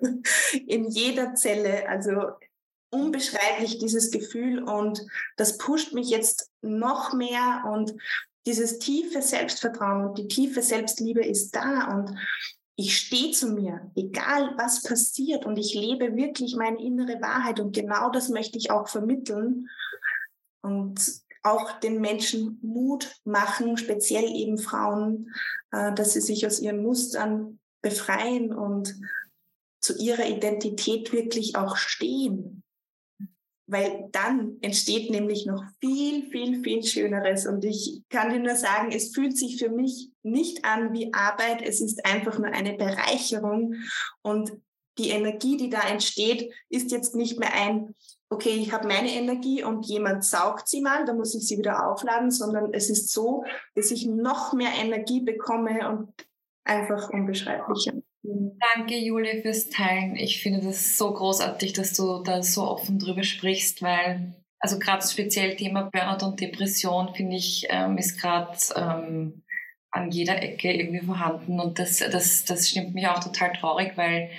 in 0.66 0.88
jeder 0.88 1.34
Zelle. 1.34 1.88
Also 1.88 2.12
unbeschreiblich, 2.90 3.78
dieses 3.78 4.10
Gefühl. 4.10 4.62
Und 4.62 5.04
das 5.36 5.58
pusht 5.58 5.92
mich 5.92 6.10
jetzt 6.10 6.50
noch 6.62 7.12
mehr. 7.12 7.64
Und 7.72 7.94
dieses 8.46 8.78
tiefe 8.78 9.22
Selbstvertrauen 9.22 10.06
und 10.06 10.18
die 10.18 10.28
tiefe 10.28 10.62
Selbstliebe 10.62 11.24
ist 11.24 11.54
da. 11.54 11.94
Und 11.94 12.16
ich 12.76 12.96
stehe 12.96 13.32
zu 13.32 13.48
mir, 13.48 13.90
egal 13.94 14.54
was 14.56 14.82
passiert. 14.82 15.46
Und 15.46 15.58
ich 15.58 15.74
lebe 15.74 16.16
wirklich 16.16 16.56
meine 16.56 16.82
innere 16.82 17.20
Wahrheit. 17.20 17.60
Und 17.60 17.74
genau 17.74 18.10
das 18.10 18.28
möchte 18.28 18.58
ich 18.58 18.70
auch 18.70 18.88
vermitteln. 18.88 19.68
Und 20.62 21.22
auch 21.42 21.80
den 21.80 22.00
Menschen 22.00 22.58
Mut 22.62 23.16
machen, 23.24 23.76
speziell 23.76 24.24
eben 24.24 24.58
Frauen, 24.58 25.32
äh, 25.72 25.92
dass 25.94 26.12
sie 26.12 26.20
sich 26.20 26.46
aus 26.46 26.60
ihren 26.60 26.82
Mustern 26.82 27.58
befreien 27.82 28.52
und 28.52 28.94
zu 29.80 29.96
ihrer 29.96 30.26
Identität 30.26 31.12
wirklich 31.12 31.56
auch 31.56 31.76
stehen. 31.76 32.62
Weil 33.70 34.08
dann 34.10 34.56
entsteht 34.62 35.10
nämlich 35.10 35.46
noch 35.46 35.62
viel, 35.80 36.28
viel, 36.30 36.62
viel 36.62 36.82
Schöneres. 36.82 37.46
Und 37.46 37.64
ich 37.64 38.02
kann 38.08 38.30
dir 38.30 38.40
nur 38.40 38.56
sagen, 38.56 38.90
es 38.92 39.14
fühlt 39.14 39.36
sich 39.36 39.58
für 39.58 39.70
mich 39.70 40.10
nicht 40.22 40.64
an 40.64 40.92
wie 40.92 41.14
Arbeit. 41.14 41.62
Es 41.62 41.80
ist 41.80 42.04
einfach 42.04 42.38
nur 42.38 42.48
eine 42.48 42.74
Bereicherung. 42.74 43.74
Und 44.22 44.52
die 44.98 45.10
Energie, 45.10 45.56
die 45.56 45.70
da 45.70 45.82
entsteht, 45.82 46.52
ist 46.68 46.90
jetzt 46.90 47.14
nicht 47.14 47.38
mehr 47.38 47.54
ein, 47.54 47.94
okay, 48.28 48.50
ich 48.50 48.72
habe 48.72 48.88
meine 48.88 49.12
Energie 49.12 49.62
und 49.62 49.86
jemand 49.86 50.24
saugt 50.24 50.68
sie 50.68 50.80
mal, 50.80 51.04
da 51.04 51.14
muss 51.14 51.34
ich 51.34 51.46
sie 51.46 51.58
wieder 51.58 51.88
aufladen, 51.88 52.30
sondern 52.30 52.74
es 52.74 52.90
ist 52.90 53.12
so, 53.12 53.44
dass 53.74 53.90
ich 53.90 54.06
noch 54.06 54.52
mehr 54.52 54.72
Energie 54.80 55.20
bekomme 55.20 55.88
und 55.88 56.12
einfach 56.64 57.10
unbeschreiblicher. 57.10 57.94
Danke, 58.22 58.96
Julia, 58.96 59.40
fürs 59.40 59.70
Teilen. 59.70 60.16
Ich 60.16 60.42
finde 60.42 60.60
das 60.60 60.98
so 60.98 61.12
großartig, 61.12 61.72
dass 61.72 61.94
du 61.94 62.22
da 62.22 62.42
so 62.42 62.62
offen 62.68 62.98
drüber 62.98 63.22
sprichst, 63.22 63.80
weil, 63.80 64.34
also 64.58 64.78
gerade 64.78 65.06
speziell 65.06 65.56
Thema 65.56 65.88
Burnout 65.90 66.26
und 66.26 66.40
Depression, 66.40 67.14
finde 67.14 67.36
ich, 67.36 67.66
ähm, 67.70 67.96
ist 67.96 68.20
gerade 68.20 68.58
ähm, 68.76 69.42
an 69.90 70.10
jeder 70.10 70.42
Ecke 70.42 70.70
irgendwie 70.70 71.04
vorhanden. 71.04 71.60
Und 71.60 71.78
das, 71.78 71.98
das, 71.98 72.44
das 72.44 72.68
stimmt 72.68 72.94
mich 72.94 73.06
auch 73.08 73.24
total 73.24 73.54
traurig, 73.54 73.96
weil 73.96 74.30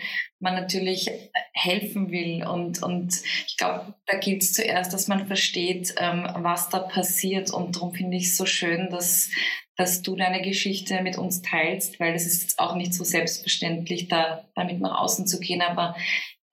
man 0.42 0.56
natürlich 0.56 1.10
helfen 1.54 2.12
will. 2.12 2.46
Und, 2.46 2.82
und 2.84 3.22
ich 3.48 3.58
glaube, 3.58 3.94
da 4.06 4.18
gilt 4.18 4.44
es 4.44 4.54
zuerst, 4.54 4.94
dass 4.94 5.08
man 5.08 5.28
versteht, 5.28 5.96
ähm, 5.98 6.28
was 6.38 6.70
da 6.70 6.80
passiert. 6.80 7.52
Und 7.52 7.76
darum 7.76 7.94
finde 7.94 8.18
ich 8.18 8.28
es 8.28 8.38
so 8.38 8.46
schön, 8.46 8.90
dass, 8.90 9.30
dass 9.78 10.02
du 10.02 10.16
deine 10.16 10.42
Geschichte 10.42 11.02
mit 11.02 11.18
uns 11.18 11.42
teilst, 11.42 12.00
weil 12.00 12.14
es 12.14 12.26
ist 12.26 12.60
auch 12.60 12.76
nicht 12.76 12.94
so 12.94 13.04
selbstverständlich, 13.04 14.08
da 14.08 14.48
damit 14.56 14.80
nach 14.80 15.00
außen 15.00 15.28
zu 15.28 15.40
gehen. 15.40 15.62
Aber 15.62 15.96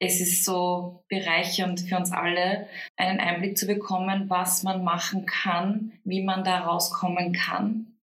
es 0.00 0.20
ist 0.20 0.44
so 0.44 1.04
bereichernd 1.08 1.80
für 1.80 1.96
uns 1.96 2.12
alle, 2.12 2.68
einen 2.96 3.20
Einblick 3.20 3.58
zu 3.58 3.66
bekommen, 3.66 4.30
was 4.30 4.62
man 4.62 4.84
machen 4.84 5.26
kann, 5.26 5.92
wie 6.04 6.22
man 6.22 6.44
da 6.44 6.60
rauskommen 6.60 7.32
kann. 7.32 7.98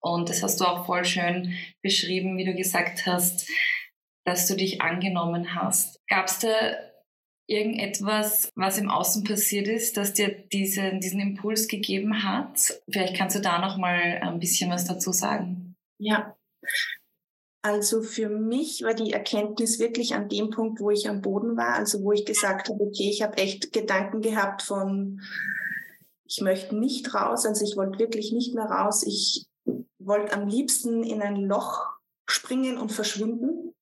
Und 0.00 0.28
das 0.28 0.42
hast 0.42 0.60
du 0.60 0.64
auch 0.64 0.86
voll 0.86 1.04
schön 1.04 1.54
beschrieben, 1.82 2.36
wie 2.38 2.44
du 2.44 2.54
gesagt 2.54 3.06
hast, 3.06 3.48
dass 4.30 4.46
du 4.46 4.54
dich 4.54 4.80
angenommen 4.80 5.56
hast. 5.56 5.98
Gab 6.08 6.26
es 6.26 6.38
da 6.38 6.48
irgendetwas, 7.48 8.48
was 8.54 8.78
im 8.78 8.88
Außen 8.88 9.24
passiert 9.24 9.66
ist, 9.66 9.96
das 9.96 10.14
dir 10.14 10.28
diesen, 10.28 11.00
diesen 11.00 11.18
Impuls 11.18 11.66
gegeben 11.66 12.22
hat? 12.22 12.80
Vielleicht 12.88 13.16
kannst 13.16 13.34
du 13.34 13.40
da 13.40 13.58
noch 13.58 13.76
mal 13.76 14.20
ein 14.22 14.38
bisschen 14.38 14.70
was 14.70 14.84
dazu 14.84 15.10
sagen. 15.10 15.74
Ja. 15.98 16.36
Also 17.62 18.02
für 18.02 18.28
mich 18.28 18.82
war 18.82 18.94
die 18.94 19.12
Erkenntnis 19.12 19.80
wirklich 19.80 20.14
an 20.14 20.28
dem 20.28 20.50
Punkt, 20.50 20.80
wo 20.80 20.90
ich 20.90 21.08
am 21.08 21.22
Boden 21.22 21.56
war, 21.56 21.74
also 21.74 22.02
wo 22.04 22.12
ich 22.12 22.24
gesagt 22.24 22.68
habe, 22.68 22.80
okay, 22.80 23.10
ich 23.10 23.22
habe 23.22 23.36
echt 23.36 23.72
Gedanken 23.72 24.22
gehabt 24.22 24.62
von, 24.62 25.20
ich 26.24 26.40
möchte 26.40 26.78
nicht 26.78 27.12
raus, 27.12 27.44
also 27.44 27.64
ich 27.64 27.76
wollte 27.76 27.98
wirklich 27.98 28.30
nicht 28.30 28.54
mehr 28.54 28.66
raus. 28.66 29.04
Ich 29.04 29.46
wollte 29.98 30.32
am 30.32 30.46
liebsten 30.46 31.02
in 31.02 31.20
ein 31.20 31.36
Loch 31.36 31.84
springen 32.28 32.78
und 32.78 32.92
verschwinden. 32.92 33.74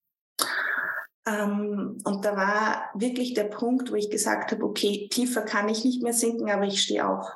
Ähm, 1.28 1.99
und 2.04 2.25
da 2.25 2.37
war 2.37 2.90
wirklich 2.94 3.35
der 3.35 3.44
Punkt, 3.44 3.90
wo 3.90 3.97
ich 3.97 4.11
gesagt 4.11 4.52
habe, 4.52 4.64
okay, 4.64 5.08
tiefer 5.11 5.42
kann 5.42 5.68
ich 5.68 5.85
nicht 5.85 6.02
mehr 6.02 6.14
sinken, 6.14 6.50
aber 6.50 6.64
ich 6.64 6.80
stehe 6.80 7.06
auf. 7.06 7.26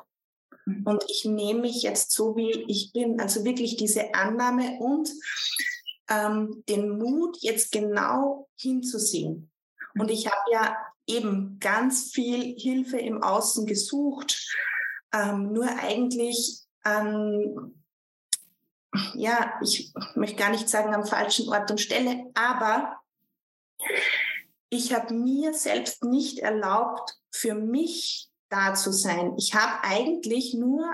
Mhm. 0.65 0.83
Und 0.85 1.03
ich 1.09 1.25
nehme 1.25 1.61
mich 1.61 1.83
jetzt 1.83 2.11
so, 2.11 2.35
wie 2.35 2.51
ich 2.67 2.91
bin. 2.93 3.19
Also 3.19 3.45
wirklich 3.45 3.75
diese 3.75 4.13
Annahme 4.15 4.79
und 4.79 5.09
ähm, 6.09 6.63
den 6.67 6.97
Mut, 6.97 7.37
jetzt 7.41 7.71
genau 7.71 8.47
hinzusehen. 8.55 9.51
Und 9.97 10.09
ich 10.09 10.25
habe 10.27 10.51
ja 10.51 10.75
eben 11.05 11.59
ganz 11.59 12.11
viel 12.11 12.57
Hilfe 12.57 12.97
im 12.97 13.21
Außen 13.21 13.65
gesucht, 13.67 14.49
ähm, 15.13 15.51
nur 15.51 15.67
eigentlich 15.67 16.61
an, 16.81 17.75
ja, 19.13 19.53
ich 19.61 19.93
möchte 20.15 20.37
gar 20.37 20.49
nicht 20.49 20.67
sagen 20.67 20.95
am 20.95 21.05
falschen 21.05 21.49
Ort 21.49 21.69
und 21.69 21.79
Stelle, 21.79 22.31
aber 22.33 23.02
ich 24.69 24.93
habe 24.93 25.13
mir 25.13 25.53
selbst 25.53 26.03
nicht 26.03 26.39
erlaubt, 26.39 27.15
für 27.31 27.55
mich 27.55 28.29
da 28.49 28.73
zu 28.73 28.91
sein. 28.91 29.35
Ich 29.37 29.53
habe 29.53 29.83
eigentlich 29.83 30.53
nur 30.53 30.93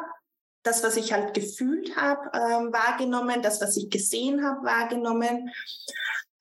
das, 0.64 0.84
was 0.84 0.98
ich 0.98 1.14
halt 1.14 1.34
gefühlt 1.34 1.96
habe, 1.96 2.30
äh, 2.34 2.72
wahrgenommen, 2.74 3.42
das, 3.42 3.62
was 3.62 3.78
ich 3.78 3.90
gesehen 3.90 4.44
habe, 4.44 4.66
wahrgenommen. 4.66 5.50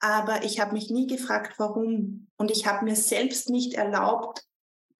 Aber 0.00 0.44
ich 0.44 0.60
habe 0.60 0.72
mich 0.72 0.90
nie 0.90 1.06
gefragt, 1.06 1.54
warum. 1.58 2.28
Und 2.36 2.50
ich 2.50 2.66
habe 2.66 2.84
mir 2.84 2.96
selbst 2.96 3.50
nicht 3.50 3.74
erlaubt, 3.74 4.44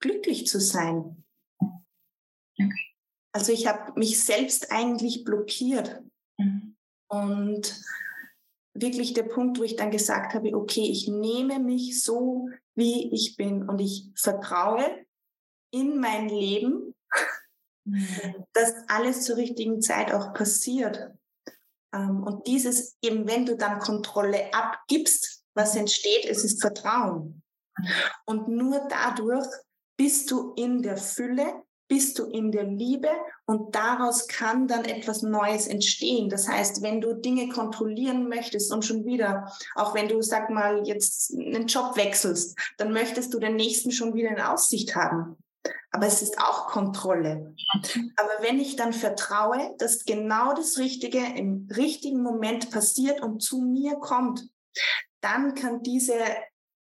glücklich 0.01 0.47
zu 0.47 0.61
sein. 0.61 1.25
Okay. 1.61 2.95
Also 3.33 3.53
ich 3.53 3.67
habe 3.67 3.99
mich 3.99 4.25
selbst 4.25 4.73
eigentlich 4.73 5.25
blockiert. 5.25 6.03
Mhm. 6.39 6.77
Und 7.09 7.81
wirklich 8.81 9.15
der 9.15 9.25
Punkt, 9.25 9.59
wo 9.59 9.63
ich 9.63 9.77
dann 9.77 9.91
gesagt 9.91 10.35
habe, 10.35 10.55
okay, 10.55 10.89
ich 10.91 11.09
nehme 11.09 11.59
mich 11.59 12.03
so, 12.03 12.49
wie 12.75 13.13
ich 13.13 13.37
bin 13.37 13.69
und 13.69 13.81
ich 13.81 14.11
vertraue 14.15 14.85
in 15.71 15.99
mein 15.99 16.29
Leben, 16.29 16.95
mhm. 17.85 18.45
dass 18.53 18.73
alles 18.89 19.25
zur 19.25 19.37
richtigen 19.37 19.81
Zeit 19.81 20.13
auch 20.13 20.33
passiert. 20.33 21.11
Ähm, 21.93 22.23
und 22.23 22.47
dieses 22.47 22.97
eben, 23.03 23.27
wenn 23.27 23.47
du 23.47 23.57
dann 23.57 23.79
Kontrolle 23.79 24.53
abgibst, 24.53 25.45
was 25.55 25.77
entsteht, 25.77 26.25
es 26.25 26.45
ist 26.45 26.61
Vertrauen. 26.61 27.43
Und 28.27 28.49
nur 28.49 28.87
dadurch 28.89 29.47
bist 29.97 30.31
du 30.31 30.53
in 30.55 30.83
der 30.83 30.97
Fülle, 30.97 31.63
bist 31.89 32.19
du 32.19 32.27
in 32.27 32.53
der 32.53 32.65
Liebe 32.65 33.09
und 33.47 33.75
daraus 33.75 34.29
kann 34.29 34.69
dann 34.69 34.85
etwas 34.85 35.23
Neues 35.23 35.67
entstehen. 35.67 36.29
Das 36.29 36.47
heißt, 36.47 36.83
wenn 36.83 37.01
du 37.01 37.15
Dinge 37.15 37.49
kontrollieren 37.49 38.29
möchtest 38.29 38.73
und 38.73 38.85
schon 38.85 39.05
wieder, 39.07 39.51
auch 39.75 39.95
wenn 39.95 40.09
du, 40.09 40.23
sag 40.23 40.51
mal, 40.51 40.87
jetzt 40.87 41.33
einen 41.35 41.67
Job 41.67 41.97
wechselst, 41.97 42.57
dann 42.77 42.93
möchtest 42.93 43.33
du 43.33 43.39
den 43.39 43.57
nächsten 43.57 43.91
schon 43.91 44.15
wieder 44.15 44.31
in 44.31 44.41
Aussicht 44.41 44.95
haben. 44.95 45.37
Aber 45.91 46.07
es 46.07 46.21
ist 46.21 46.39
auch 46.39 46.69
Kontrolle. 46.69 47.55
Aber 48.17 48.33
wenn 48.43 48.61
ich 48.61 48.77
dann 48.77 48.93
vertraue, 48.93 49.75
dass 49.79 50.05
genau 50.05 50.53
das 50.55 50.79
Richtige 50.79 51.19
im 51.19 51.67
richtigen 51.75 52.23
Moment 52.23 52.71
passiert 52.71 53.23
und 53.23 53.43
zu 53.43 53.63
mir 53.63 53.97
kommt, 53.97 54.49
dann 55.23 55.55
kann 55.55 55.83
diese 55.83 56.15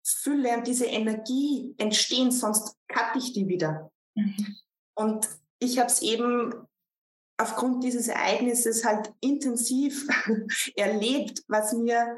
Fülle 0.03 0.57
und 0.57 0.67
diese 0.67 0.85
Energie 0.85 1.73
entstehen, 1.77 2.31
sonst 2.31 2.75
cutte 2.87 3.17
ich 3.17 3.33
die 3.33 3.47
wieder. 3.47 3.91
Mhm. 4.15 4.57
Und 4.97 5.29
ich 5.59 5.77
habe 5.77 5.89
es 5.89 6.01
eben 6.01 6.53
aufgrund 7.37 7.83
dieses 7.83 8.07
Ereignisses 8.07 8.83
halt 8.83 9.13
intensiv 9.21 10.07
erlebt, 10.75 11.43
was 11.47 11.73
mir 11.73 12.17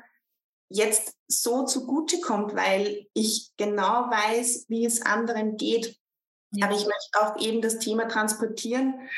jetzt 0.69 1.17
so 1.27 1.65
zugute 1.65 2.21
kommt, 2.21 2.55
weil 2.55 3.07
ich 3.13 3.51
genau 3.57 4.09
weiß, 4.09 4.65
wie 4.69 4.85
es 4.85 5.01
anderen 5.01 5.57
geht. 5.57 5.97
Ja. 6.51 6.67
Aber 6.67 6.75
ich 6.75 6.85
möchte 6.85 7.19
auch 7.19 7.37
eben 7.39 7.61
das 7.61 7.79
Thema 7.79 8.07
transportieren. 8.07 9.09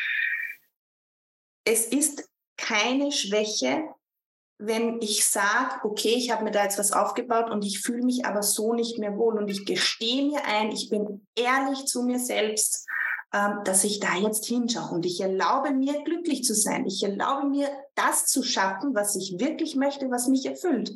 Es 1.64 1.86
ist 1.86 2.28
keine 2.58 3.12
Schwäche, 3.12 3.84
wenn 4.58 5.02
ich 5.02 5.26
sage, 5.26 5.82
okay, 5.84 6.16
ich 6.16 6.32
habe 6.32 6.44
mir 6.44 6.52
da 6.52 6.64
jetzt 6.64 6.80
was 6.80 6.94
aufgebaut 6.94 7.52
und 7.52 7.64
ich 7.64 7.82
fühle 7.82 8.04
mich 8.04 8.26
aber 8.26 8.42
so 8.42 8.74
nicht 8.74 8.98
mehr 8.98 9.18
wohl 9.18 9.38
und 9.38 9.50
ich 9.50 9.66
gestehe 9.66 10.24
mir 10.24 10.46
ein, 10.46 10.72
ich 10.72 10.90
bin 10.90 11.28
ehrlich 11.36 11.86
zu 11.86 12.04
mir 12.04 12.20
selbst 12.20 12.88
dass 13.32 13.86
ich 13.86 14.00
da 14.00 14.18
jetzt 14.18 14.46
hinschaue. 14.46 14.92
Und 14.92 15.06
ich 15.06 15.22
erlaube 15.22 15.72
mir, 15.72 16.04
glücklich 16.04 16.44
zu 16.44 16.54
sein. 16.54 16.86
Ich 16.86 17.02
erlaube 17.02 17.48
mir, 17.48 17.70
das 17.96 18.26
zu 18.26 18.44
schaffen, 18.44 18.94
was 18.94 19.16
ich 19.16 19.40
wirklich 19.40 19.76
möchte, 19.76 20.12
was 20.12 20.28
mich 20.28 20.46
erfüllt. 20.46 20.92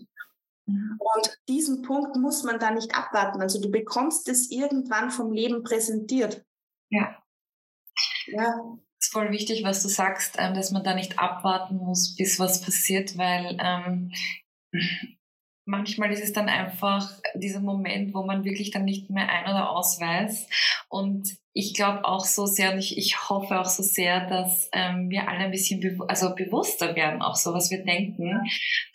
Mhm. 0.66 1.00
Und 1.00 1.40
diesen 1.48 1.82
Punkt 1.82 2.18
muss 2.18 2.44
man 2.44 2.60
da 2.60 2.72
nicht 2.72 2.96
abwarten. 2.96 3.42
Also 3.42 3.62
du 3.62 3.70
bekommst 3.70 4.28
es 4.28 4.52
irgendwann 4.52 5.12
vom 5.12 5.32
Leben 5.32 5.64
präsentiert. 5.64 6.44
Ja. 6.90 7.18
Ja. 8.28 8.78
Es 9.00 9.08
ist 9.08 9.14
voll 9.14 9.32
wichtig, 9.32 9.64
was 9.64 9.82
du 9.84 9.88
sagst, 9.88 10.36
ähm, 10.38 10.56
dass 10.56 10.72
man 10.72 10.84
da 10.84 10.94
nicht 10.94 11.20
abwarten 11.20 11.78
muss, 11.78 12.16
bis 12.16 12.40
was 12.40 12.62
passiert, 12.62 13.18
weil 13.18 13.58
ähm, 13.62 14.12
manchmal 15.66 16.12
ist 16.12 16.24
es 16.24 16.32
dann 16.32 16.48
einfach 16.48 17.10
dieser 17.34 17.60
Moment, 17.60 18.14
wo 18.14 18.24
man 18.24 18.46
wirklich 18.46 18.72
dann 18.72 18.86
nicht 18.86 19.10
mehr 19.10 19.28
ein- 19.28 19.44
oder 19.44 19.72
aus 19.72 20.00
weiß. 20.00 20.48
Und 20.90 21.38
ich 21.54 21.74
glaube 21.74 22.06
auch 22.06 22.26
so 22.26 22.46
sehr 22.46 22.74
und 22.74 22.80
ich, 22.80 22.98
ich 22.98 23.30
hoffe 23.30 23.60
auch 23.60 23.66
so 23.66 23.82
sehr, 23.82 24.28
dass 24.28 24.70
ähm, 24.74 25.10
wir 25.10 25.28
alle 25.28 25.46
ein 25.46 25.52
bisschen 25.52 25.80
bew 25.80 26.04
also 26.06 26.36
bewusster 26.36 26.96
werden, 26.96 27.22
auch 27.22 27.36
so, 27.36 27.54
was 27.54 27.72
wir 27.72 27.84
denken. 27.84 28.42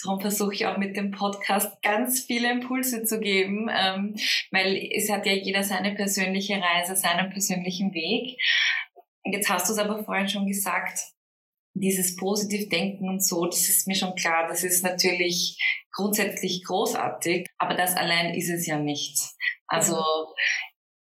Darum 0.03 0.21
versuche 0.21 0.55
ich 0.55 0.67
auch 0.67 0.77
mit 0.77 0.97
dem 0.97 1.11
Podcast 1.11 1.81
ganz 1.83 2.21
viele 2.21 2.51
Impulse 2.51 3.05
zu 3.05 3.19
geben, 3.19 3.69
ähm, 3.71 4.15
weil 4.51 4.77
es 4.95 5.11
hat 5.11 5.27
ja 5.27 5.33
jeder 5.33 5.63
seine 5.63 5.95
persönliche 5.95 6.61
Reise, 6.61 6.97
seinen 6.97 7.31
persönlichen 7.31 7.93
Weg. 7.95 8.39
Jetzt 9.25 9.49
hast 9.49 9.69
du 9.69 9.73
es 9.73 9.79
aber 9.79 10.05
vorhin 10.05 10.29
schon 10.29 10.47
gesagt, 10.47 10.99
dieses 11.75 12.17
Positivdenken 12.17 13.09
und 13.09 13.25
so, 13.25 13.47
das 13.47 13.69
ist 13.69 13.87
mir 13.87 13.95
schon 13.95 14.15
klar, 14.15 14.49
das 14.49 14.65
ist 14.65 14.83
natürlich 14.83 15.59
grundsätzlich 15.93 16.65
großartig, 16.65 17.47
aber 17.59 17.75
das 17.75 17.97
allein 17.97 18.35
ist 18.35 18.51
es 18.51 18.67
ja 18.67 18.79
nicht. 18.79 19.19
Also 19.67 20.03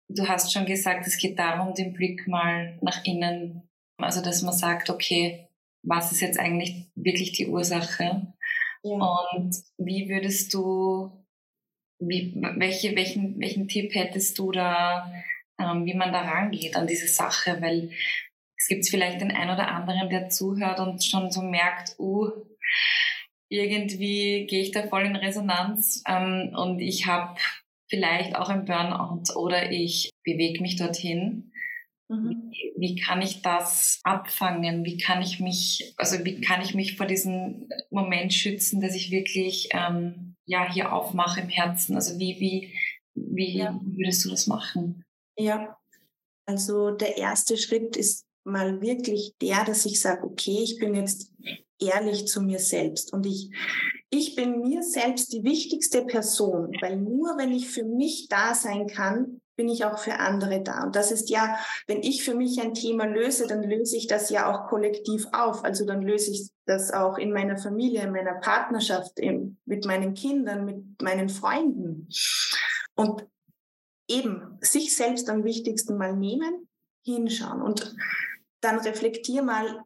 du 0.09 0.29
hast 0.29 0.53
schon 0.53 0.67
gesagt, 0.67 1.07
es 1.07 1.19
geht 1.19 1.39
darum, 1.39 1.75
den 1.75 1.93
Blick 1.93 2.27
mal 2.27 2.79
nach 2.83 3.05
innen, 3.05 3.69
also 3.99 4.23
dass 4.23 4.43
man 4.43 4.55
sagt, 4.55 4.91
okay, 4.91 5.49
was 5.83 6.13
ist 6.13 6.21
jetzt 6.21 6.39
eigentlich 6.39 6.91
wirklich 6.95 7.33
die 7.33 7.47
Ursache? 7.47 8.35
Ja. 8.83 8.91
Und 8.91 9.57
wie 9.79 10.09
würdest 10.09 10.53
du, 10.55 11.25
wie, 12.01 12.35
welche, 12.57 12.95
welchen, 12.97 13.41
welchen 13.41 13.69
Tipp 13.69 13.95
hättest 13.95 14.39
du 14.39 14.53
da, 14.53 15.13
ähm, 15.61 15.85
wie 15.85 15.95
man 15.95 16.13
da 16.13 16.21
rangeht 16.21 16.77
an 16.77 16.87
diese 16.87 17.09
Sache? 17.09 17.61
Weil 17.61 17.91
es 18.59 18.67
gibt 18.67 18.88
vielleicht 18.88 19.21
den 19.21 19.31
einen 19.31 19.50
oder 19.50 19.69
anderen, 19.69 20.11
der 20.11 20.29
zuhört 20.29 20.81
und 20.81 21.03
schon 21.05 21.31
so 21.31 21.43
merkt, 21.43 21.95
uh, 21.99 22.31
irgendwie 23.49 24.47
gehe 24.47 24.62
ich 24.62 24.73
da 24.73 24.87
voll 24.87 25.07
in 25.07 25.17
Resonanz 25.17 26.03
ähm, 26.07 26.55
und 26.55 26.81
ich 26.81 27.07
habe 27.07 27.38
vielleicht 27.88 28.37
auch 28.37 28.50
ein 28.50 28.67
Burnout 28.67 29.35
oder 29.35 29.71
ich 29.71 30.11
bewege 30.25 30.61
mich 30.61 30.77
dorthin. 30.77 31.53
Mhm. 32.09 32.50
Wie, 32.50 32.73
wie, 32.77 32.97
kann 32.97 33.23
ich 33.23 33.43
das 33.43 34.00
abfangen? 34.03 34.85
Wie 34.85 34.99
kann 34.99 35.23
ich 35.23 35.41
mich, 35.41 35.95
also 35.97 36.23
wie 36.25 36.41
kann 36.41 36.61
ich 36.61 36.75
mich 36.75 36.97
vor 36.97 37.07
diesem 37.07 37.69
Moment 37.91 38.35
schützen, 38.35 38.81
dass 38.81 38.95
ich 38.95 39.11
wirklich 39.11 39.69
ähm, 39.73 40.35
ja 40.45 40.71
hier 40.71 40.93
aufmache 40.93 41.41
im 41.41 41.49
Herzen? 41.49 41.95
Also 41.95 42.19
wie 42.19 42.38
wie 42.41 42.75
wie 43.15 43.59
ja. 43.59 43.81
würdest 43.83 44.25
du 44.25 44.31
das 44.31 44.47
machen? 44.47 45.05
Ja, 45.37 45.79
also 46.47 46.91
der 46.91 47.17
erste 47.17 47.57
Schritt 47.57 47.97
ist 47.97 48.27
mal 48.49 48.81
wirklich 48.81 49.35
der, 49.40 49.64
dass 49.64 49.87
ich 49.87 50.00
sage, 50.00 50.25
okay, 50.25 50.59
ich 50.62 50.78
bin 50.78 50.95
jetzt 50.95 51.33
ehrlich 51.81 52.26
zu 52.26 52.43
mir 52.43 52.59
selbst 52.59 53.12
und 53.12 53.25
ich, 53.25 53.50
ich 54.11 54.35
bin 54.35 54.61
mir 54.61 54.83
selbst 54.83 55.33
die 55.33 55.45
wichtigste 55.45 56.02
Person, 56.02 56.73
weil 56.81 56.97
nur 56.97 57.37
wenn 57.38 57.52
ich 57.52 57.69
für 57.69 57.85
mich 57.85 58.28
da 58.28 58.55
sein 58.55 58.87
kann, 58.87 59.40
bin 59.59 59.69
ich 59.69 59.85
auch 59.85 59.99
für 59.99 60.21
andere 60.21 60.62
da. 60.62 60.85
Und 60.85 60.95
das 60.95 61.11
ist 61.11 61.31
ja, 61.31 61.59
wenn 61.88 62.00
ich 62.02 62.25
für 62.25 62.35
mich 62.35 62.61
ein 62.61 62.75
Thema 62.75 63.05
löse, 63.05 63.47
dann 63.49 63.64
löse 63.64 63.97
ich 63.97 64.07
das 64.07 64.31
ja 64.31 64.50
auch 64.50 64.69
kollektiv 64.69 65.26
auf. 65.33 65.64
Also 65.64 65.85
dann 65.85 66.00
löse 66.00 66.31
ich 66.31 66.49
das 66.64 66.93
auch 66.93 67.19
in 67.19 67.33
meiner 67.33 67.59
Familie, 67.59 68.02
in 68.02 68.12
meiner 68.12 68.37
Partnerschaft, 68.37 69.19
mit 69.19 69.85
meinen 69.85 70.14
Kindern, 70.14 70.64
mit 70.64 71.02
meinen 71.02 71.28
Freunden. 71.28 72.09
Und 72.95 73.26
eben 74.09 74.59
sich 74.61 74.97
selbst 74.97 75.28
am 75.28 75.45
wichtigsten 75.45 75.99
mal 75.99 76.14
nehmen, 76.14 76.69
hinschauen. 77.05 77.61
Und 77.61 77.97
dann 78.61 78.79
reflektier 78.79 79.43
mal 79.43 79.85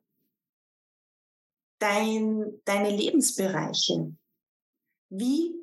dein, 1.79 2.61
deine 2.65 2.91
Lebensbereiche. 2.91 4.13
Wie, 5.11 5.55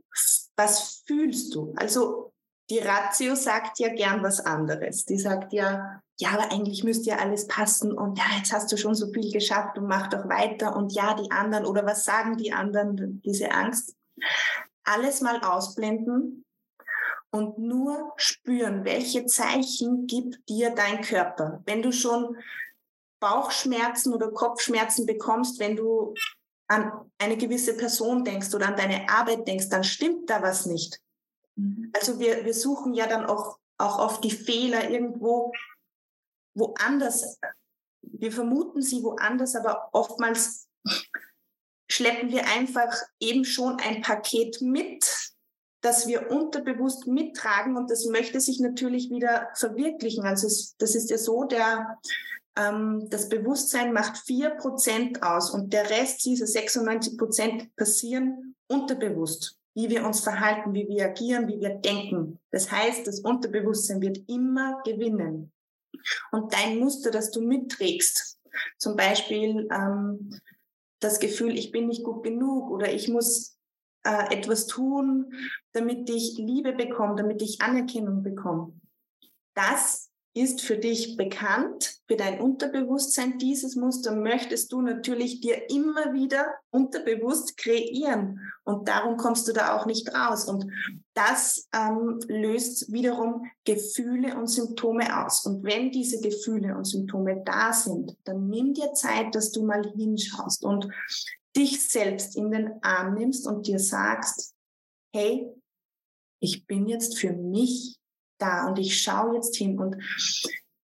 was 0.56 1.04
fühlst 1.06 1.56
du? 1.56 1.74
Also 1.78 2.34
die 2.70 2.80
Ratio 2.80 3.36
sagt 3.36 3.80
ja 3.80 3.94
gern 3.94 4.22
was 4.22 4.40
anderes. 4.40 5.06
Die 5.06 5.18
sagt 5.18 5.54
ja, 5.54 6.02
ja, 6.18 6.30
aber 6.32 6.52
eigentlich 6.52 6.84
müsste 6.84 7.12
ja 7.12 7.18
alles 7.18 7.48
passen 7.48 7.94
und 7.94 8.18
ja, 8.20 8.26
jetzt 8.38 8.52
hast 8.52 8.72
du 8.72 8.78
schon 8.78 8.94
so 8.94 9.12
viel 9.12 9.32
geschafft 9.32 9.78
und 9.78 9.88
mach 9.88 10.08
doch 10.08 10.28
weiter 10.28 10.76
und 10.76 10.94
ja, 10.94 11.14
die 11.14 11.32
anderen 11.32 11.66
oder 11.66 11.86
was 11.86 12.04
sagen 12.04 12.38
die 12.38 12.52
anderen, 12.52 13.22
diese 13.24 13.52
Angst. 13.52 13.96
Alles 14.84 15.22
mal 15.22 15.42
ausblenden 15.42 16.46
und 17.32 17.58
nur 17.58 18.14
spüren, 18.18 18.84
welche 18.84 19.26
Zeichen 19.26 20.08
gibt 20.08 20.48
dir 20.50 20.72
dein 20.72 21.02
Körper. 21.02 21.62
Wenn 21.66 21.82
du 21.82 21.92
schon 21.92 22.36
Bauchschmerzen 23.20 24.14
oder 24.14 24.32
Kopfschmerzen 24.32 25.06
bekommst, 25.06 25.60
wenn 25.60 25.76
du 25.76 26.14
an 26.68 27.12
eine 27.18 27.38
gewisse 27.38 27.76
Person 27.76 28.24
denkst 28.24 28.54
oder 28.54 28.68
an 28.68 28.76
deine 28.76 29.10
Arbeit 29.10 29.48
denkst, 29.48 29.70
dann 29.70 29.84
stimmt 29.84 30.30
da 30.30 30.42
was 30.42 30.66
nicht. 30.66 31.00
Mhm. 31.56 31.92
Also 31.96 32.20
wir, 32.20 32.46
wir 32.46 32.54
suchen 32.54 32.94
ja 32.94 33.08
dann 33.08 33.26
auch, 33.26 33.58
auch 33.78 34.00
oft 34.00 34.24
die 34.24 34.32
Fehler 34.32 34.90
irgendwo 34.90 35.52
woanders. 36.56 37.40
Wir 38.02 38.32
vermuten 38.32 38.82
sie 38.82 39.04
woanders, 39.04 39.56
aber 39.56 39.90
oftmals 39.94 40.68
schleppen 41.92 42.32
wir 42.32 42.48
einfach 42.48 42.96
eben 43.20 43.46
schon 43.46 43.80
ein 43.80 44.02
Paket 44.02 44.62
mit, 44.62 45.34
das 45.82 46.08
wir 46.08 46.30
unterbewusst 46.30 47.08
mittragen 47.08 47.78
und 47.78 47.90
das 47.90 48.06
möchte 48.06 48.40
sich 48.40 48.60
natürlich 48.60 49.10
wieder 49.10 49.50
verwirklichen. 49.56 50.26
Also 50.26 50.48
das 50.78 50.96
ist 50.96 51.10
ja 51.10 51.18
so, 51.18 51.46
der, 51.46 51.98
das 53.10 53.30
Bewusstsein 53.30 53.94
macht 53.94 54.18
vier 54.18 54.52
Prozent 54.52 55.24
aus 55.24 55.52
und 55.52 55.72
der 55.72 55.90
Rest, 55.90 56.26
diese 56.26 56.46
96 56.46 57.18
Prozent, 57.18 57.76
passieren 57.76 58.56
unterbewusst. 58.68 59.58
Wie 59.76 59.90
wir 59.90 60.06
uns 60.06 60.22
verhalten, 60.22 60.74
wie 60.74 60.88
wir 60.88 61.06
agieren, 61.06 61.48
wie 61.48 61.60
wir 61.60 61.76
denken. 61.76 62.40
Das 62.52 62.72
heißt, 62.72 63.08
das 63.08 63.22
Unterbewusstsein 63.22 64.02
wird 64.02 64.18
immer 64.28 64.82
gewinnen. 64.84 65.54
Und 66.32 66.54
dein 66.54 66.80
Muster, 66.80 67.12
das 67.12 67.32
du 67.32 67.42
mitträgst, 67.42 68.40
zum 68.78 68.96
Beispiel 68.96 69.68
ähm, 69.72 70.32
das 71.00 71.20
Gefühl, 71.20 71.58
ich 71.58 71.72
bin 71.72 71.88
nicht 71.88 72.04
gut 72.04 72.24
genug 72.24 72.72
oder 72.72 72.92
ich 72.92 73.08
muss 73.08 73.58
äh, 74.04 74.36
etwas 74.36 74.68
tun, 74.68 75.34
damit 75.74 76.10
ich 76.10 76.38
Liebe 76.38 76.74
bekomme, 76.74 77.16
damit 77.16 77.42
ich 77.42 77.62
Anerkennung 77.62 78.24
bekomme. 78.24 78.74
Das 79.54 80.09
ist 80.34 80.62
für 80.62 80.78
dich 80.78 81.18
bekannt, 81.18 82.00
für 82.08 82.16
dein 82.16 82.40
Unterbewusstsein. 82.40 83.40
Dieses 83.40 83.76
Muster 83.76 84.16
möchtest 84.16 84.72
du 84.72 84.82
natürlich 84.82 85.42
dir 85.42 85.70
immer 85.70 86.14
wieder 86.14 86.46
unterbewusst 86.70 87.58
kreieren. 87.58 88.40
Und 88.64 88.88
darum 88.88 89.18
kommst 89.18 89.48
du 89.48 89.54
da 89.54 89.76
auch 89.76 89.86
nicht 89.86 90.14
raus. 90.14 90.46
Und 90.46 90.68
das 91.14 91.68
ähm, 91.74 92.20
löst 92.28 92.92
wiederum 92.92 93.46
Gefühle 93.66 94.38
und 94.38 94.48
Symptome 94.48 95.26
aus. 95.26 95.46
Und 95.46 95.64
wenn 95.64 95.92
diese 95.92 96.22
Gefühle 96.22 96.78
und 96.78 96.86
Symptome 96.86 97.42
da 97.44 97.74
sind, 97.74 98.16
dann 98.24 98.48
nimm 98.48 98.74
dir 98.74 98.94
Zeit, 98.94 99.34
dass 99.34 99.52
du 99.52 99.66
mal 99.66 99.84
hinschaust 99.96 100.64
und 100.64 100.88
dich 101.56 101.90
selbst 101.90 102.36
in 102.38 102.52
den 102.52 102.72
Arm 102.84 103.16
nimmst 103.16 103.48
und 103.48 103.68
dir 103.68 103.80
sagst, 103.80 104.54
hey, 105.14 105.52
ich 106.40 106.68
bin 106.68 106.88
jetzt 106.88 107.18
für 107.18 107.34
mich 107.34 107.99
da 108.40 108.68
und 108.68 108.80
ich 108.80 109.02
schaue 109.02 109.36
jetzt 109.36 109.56
hin 109.56 109.80
und 109.80 109.98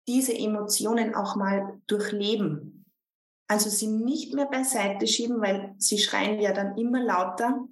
diese 0.06 0.36
Emotionen 0.36 1.14
auch 1.14 1.36
mal 1.36 1.80
durchleben. 1.86 2.84
Also 3.48 3.68
sie 3.68 3.88
nicht 3.88 4.32
mehr 4.34 4.46
beiseite 4.46 5.06
schieben, 5.06 5.40
weil 5.40 5.74
sie 5.78 5.98
schreien 5.98 6.40
ja 6.40 6.52
dann 6.52 6.78
immer 6.78 7.02
lauter 7.02 7.66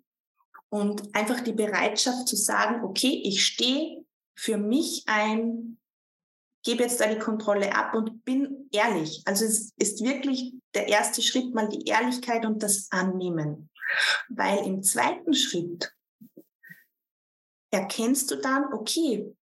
und 0.71 1.15
einfach 1.15 1.41
die 1.41 1.53
Bereitschaft 1.53 2.29
zu 2.29 2.37
sagen, 2.37 2.85
okay, 2.85 3.23
ich 3.25 3.45
stehe 3.45 4.05
für 4.37 4.59
mich 4.59 5.05
ein, 5.07 5.79
gebe 6.65 6.83
jetzt 6.83 7.01
da 7.01 7.07
die 7.07 7.19
Kontrolle 7.19 7.75
ab 7.75 7.95
und 7.95 8.25
bin 8.25 8.69
ehrlich. 8.73 9.23
Also 9.25 9.45
es 9.45 9.73
ist 9.77 10.05
wirklich 10.05 10.53
der 10.75 10.89
erste 10.89 11.23
Schritt 11.23 11.55
mal 11.55 11.69
die 11.69 11.85
Ehrlichkeit 11.87 12.45
und 12.45 12.63
das 12.63 12.89
Annehmen. 12.91 13.71
Weil 14.29 14.67
im 14.67 14.83
zweiten 14.83 15.33
Schritt 15.33 15.95
erkennst 17.71 18.31
du 18.31 18.37
dann, 18.37 18.73
okay, 18.73 19.35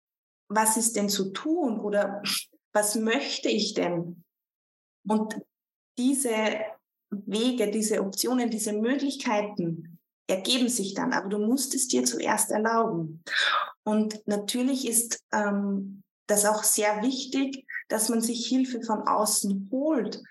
was 0.48 0.78
ist 0.78 0.96
denn 0.96 1.10
zu 1.10 1.32
tun 1.32 1.80
oder 1.80 2.22
was 2.74 2.96
möchte 2.96 3.50
ich 3.50 3.74
denn? 3.74 4.24
Und 5.08 5.40
diese 5.98 6.60
Wege, 7.10 7.72
diese 7.72 8.02
Optionen, 8.02 8.50
diese 8.50 8.74
Möglichkeiten 8.74 10.00
ergeben 10.28 10.70
sich 10.70 10.94
dann, 10.94 11.14
aber 11.14 11.30
du 11.30 11.38
musst 11.38 11.76
es 11.76 11.88
dir 11.88 12.04
zuerst 12.04 12.52
erlauben. 12.52 13.24
Und 13.84 14.28
natürlich 14.28 14.88
ist 14.88 15.24
ähm, 15.32 16.04
das 16.28 16.46
auch 16.46 16.64
sehr 16.64 17.04
wichtig, 17.04 17.66
dass 17.88 18.10
man 18.10 18.22
sich 18.22 18.48
Hilfe 18.48 18.82
von 18.82 19.08
außen 19.08 19.70
holt, 19.72 20.22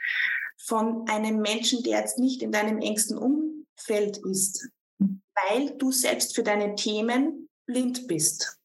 von 0.58 1.08
einem 1.08 1.40
Menschen, 1.40 1.82
der 1.82 2.00
jetzt 2.00 2.18
nicht 2.18 2.42
in 2.42 2.50
deinem 2.50 2.78
engsten 2.78 3.16
Umfeld 3.16 4.18
ist, 4.18 4.68
weil 4.98 5.76
du 5.78 5.92
selbst 5.92 6.34
für 6.34 6.42
deine 6.42 6.74
Themen 6.74 7.48
blind 7.66 8.08
bist 8.08 8.58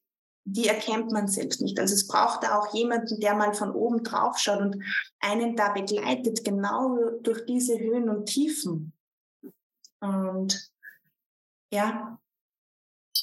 die 0.44 0.66
erkennt 0.66 1.12
man 1.12 1.28
selbst 1.28 1.60
nicht. 1.60 1.78
Also 1.78 1.94
es 1.94 2.06
braucht 2.06 2.42
da 2.42 2.58
auch 2.58 2.74
jemanden, 2.74 3.20
der 3.20 3.34
mal 3.34 3.54
von 3.54 3.72
oben 3.72 4.02
drauf 4.02 4.38
schaut 4.38 4.60
und 4.60 4.82
einen 5.20 5.56
da 5.56 5.72
begleitet, 5.72 6.44
genau 6.44 7.10
durch 7.22 7.44
diese 7.46 7.78
Höhen 7.78 8.08
und 8.08 8.26
Tiefen. 8.26 8.92
Und 10.00 10.70
ja. 11.72 12.18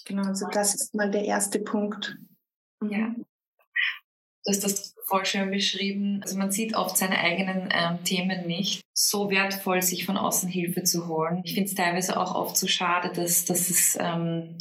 Genau, 0.06 0.28
also 0.28 0.48
das 0.52 0.76
ist 0.76 0.96
mal 0.96 1.12
der 1.12 1.26
erste 1.26 1.60
Punkt. 1.60 2.18
Mhm. 2.80 2.90
Ja. 2.90 3.16
Du 4.46 4.52
hast 4.54 4.64
das 4.64 4.96
voll 5.06 5.26
schön 5.26 5.52
beschrieben. 5.52 6.22
Also 6.24 6.38
man 6.38 6.52
sieht 6.52 6.76
oft 6.76 6.98
seine 6.98 7.18
eigenen 7.18 7.70
ähm, 7.72 8.04
Themen 8.06 8.48
nicht. 8.48 8.82
So 8.94 9.30
wertvoll, 9.30 9.82
sich 9.82 10.06
von 10.06 10.18
außen 10.18 10.48
Hilfe 10.48 10.84
zu 10.84 11.08
holen. 11.08 11.42
Ich 11.44 11.54
finde 11.54 11.70
es 11.70 11.76
teilweise 11.76 12.18
auch 12.18 12.36
oft 12.36 12.56
so 12.56 12.68
schade, 12.68 13.12
dass, 13.12 13.44
dass 13.44 13.70
es 13.70 13.98
ähm, 14.00 14.58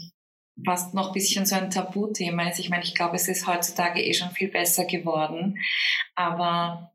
fast 0.65 0.95
noch 0.95 1.09
ein 1.09 1.13
bisschen 1.13 1.47
so 1.47 1.55
ein 1.57 1.71
Tabuthema 1.71 2.49
ist. 2.49 2.59
Ich 2.59 2.71
meine, 2.71 2.85
ich 2.85 2.95
glaube, 2.95 3.17
es 3.17 3.29
ist 3.29 3.47
heutzutage 3.47 4.03
eh 4.03 4.15
schon 4.15 4.31
viel 4.31 4.49
besser 4.49 4.85
geworden. 4.85 5.59
Aber 6.15 6.93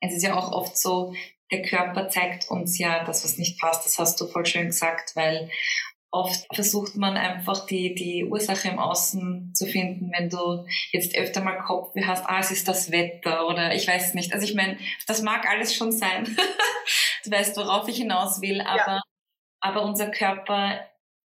es 0.00 0.14
ist 0.14 0.22
ja 0.22 0.36
auch 0.36 0.52
oft 0.52 0.76
so, 0.78 1.14
der 1.50 1.62
Körper 1.62 2.08
zeigt 2.08 2.50
uns 2.50 2.78
ja 2.78 3.04
das, 3.04 3.24
was 3.24 3.38
nicht 3.38 3.60
passt. 3.60 3.84
Das 3.84 3.98
hast 3.98 4.20
du 4.20 4.26
voll 4.26 4.46
schön 4.46 4.66
gesagt, 4.66 5.16
weil 5.16 5.50
oft 6.10 6.46
versucht 6.54 6.96
man 6.96 7.16
einfach 7.16 7.66
die, 7.66 7.94
die 7.94 8.24
Ursache 8.24 8.68
im 8.68 8.78
Außen 8.78 9.52
zu 9.54 9.66
finden, 9.66 10.10
wenn 10.16 10.30
du 10.30 10.66
jetzt 10.90 11.14
öfter 11.16 11.42
mal 11.42 11.58
Kopfweh 11.58 12.04
hast, 12.04 12.24
ah, 12.26 12.38
es 12.38 12.50
ist 12.50 12.66
das 12.66 12.90
Wetter 12.90 13.46
oder 13.46 13.74
ich 13.74 13.86
weiß 13.86 14.14
nicht. 14.14 14.32
Also 14.32 14.46
ich 14.46 14.54
meine, 14.54 14.78
das 15.06 15.22
mag 15.22 15.46
alles 15.48 15.74
schon 15.74 15.92
sein. 15.92 16.24
du 17.24 17.30
weißt, 17.30 17.56
worauf 17.56 17.88
ich 17.88 17.96
hinaus 17.96 18.40
will, 18.40 18.60
aber, 18.60 18.92
ja. 18.92 19.02
aber 19.60 19.82
unser 19.82 20.10
Körper 20.10 20.80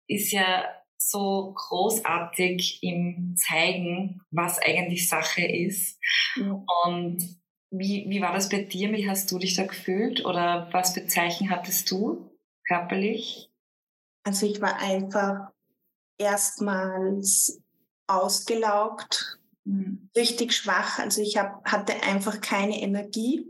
ist 0.08 0.32
ja 0.32 0.66
so 0.98 1.54
großartig 1.56 2.80
im 2.82 3.36
Zeigen, 3.38 4.22
was 4.32 4.60
eigentlich 4.60 5.10
Sache 5.10 5.46
ist. 5.46 6.00
Ja. 6.36 6.64
Und 6.86 7.40
wie, 7.72 8.06
wie 8.10 8.22
war 8.22 8.34
das 8.34 8.50
bei 8.50 8.64
dir? 8.64 8.92
Wie 8.92 9.10
hast 9.10 9.32
du 9.32 9.40
dich 9.40 9.56
da 9.56 9.66
gefühlt? 9.66 10.26
Oder 10.26 10.70
was 10.72 10.94
für 10.94 11.08
Zeichen 11.08 11.50
hattest 11.50 11.92
du 11.92 12.32
körperlich? 12.68 13.50
Also 14.24 14.46
ich 14.46 14.62
war 14.62 14.80
einfach 14.80 15.52
erstmals 16.18 17.62
ausgelaugt, 18.08 19.40
mhm. 19.66 20.10
richtig 20.16 20.54
schwach. 20.54 21.00
Also 21.00 21.22
ich 21.22 21.38
hab, 21.38 21.66
hatte 21.70 21.94
einfach 22.04 22.42
keine 22.42 22.82
Energie. 22.82 23.46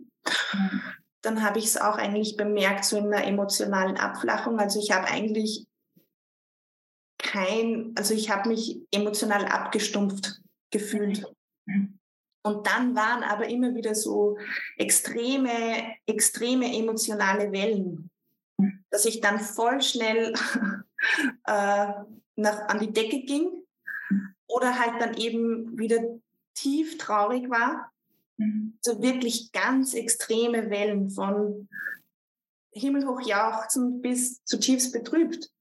Mhm. 0.53 0.81
Dann 1.21 1.43
habe 1.43 1.59
ich 1.59 1.65
es 1.65 1.77
auch 1.77 1.97
eigentlich 1.97 2.37
bemerkt, 2.37 2.85
so 2.85 2.97
in 2.97 3.05
einer 3.05 3.25
emotionalen 3.25 3.97
Abflachung. 3.97 4.59
Also 4.59 4.79
ich 4.79 4.91
habe 4.91 5.07
eigentlich 5.07 5.65
kein, 7.35 7.93
also 7.95 8.13
ich 8.13 8.29
habe 8.29 8.49
mich 8.49 8.79
emotional 8.91 9.45
abgestumpft 9.45 10.41
gefühlt. 10.71 11.25
Und 12.43 12.67
dann 12.67 12.95
waren 12.95 13.23
aber 13.23 13.47
immer 13.47 13.73
wieder 13.73 13.95
so 13.95 14.37
extreme, 14.77 15.49
extreme 16.05 16.77
emotionale 16.77 17.51
Wellen 17.51 18.09
dass 18.95 19.05
ich 19.05 19.19
dann 19.19 19.39
voll 19.41 19.81
schnell 19.81 20.33
äh, 21.45 21.87
nach, 22.37 22.67
an 22.67 22.79
die 22.79 22.93
Decke 22.93 23.23
ging 23.23 23.49
oder 24.47 24.79
halt 24.79 25.01
dann 25.01 25.15
eben 25.17 25.77
wieder 25.77 26.01
tief 26.53 26.97
traurig 26.97 27.49
war. 27.49 27.91
So 28.81 29.01
wirklich 29.01 29.51
ganz 29.51 29.93
extreme 29.93 30.69
Wellen 30.69 31.09
von 31.09 31.67
himmelhoch 32.71 33.21
jauchzend 33.21 34.01
bis 34.01 34.43
zutiefst 34.45 34.93
betrübt. 34.93 35.51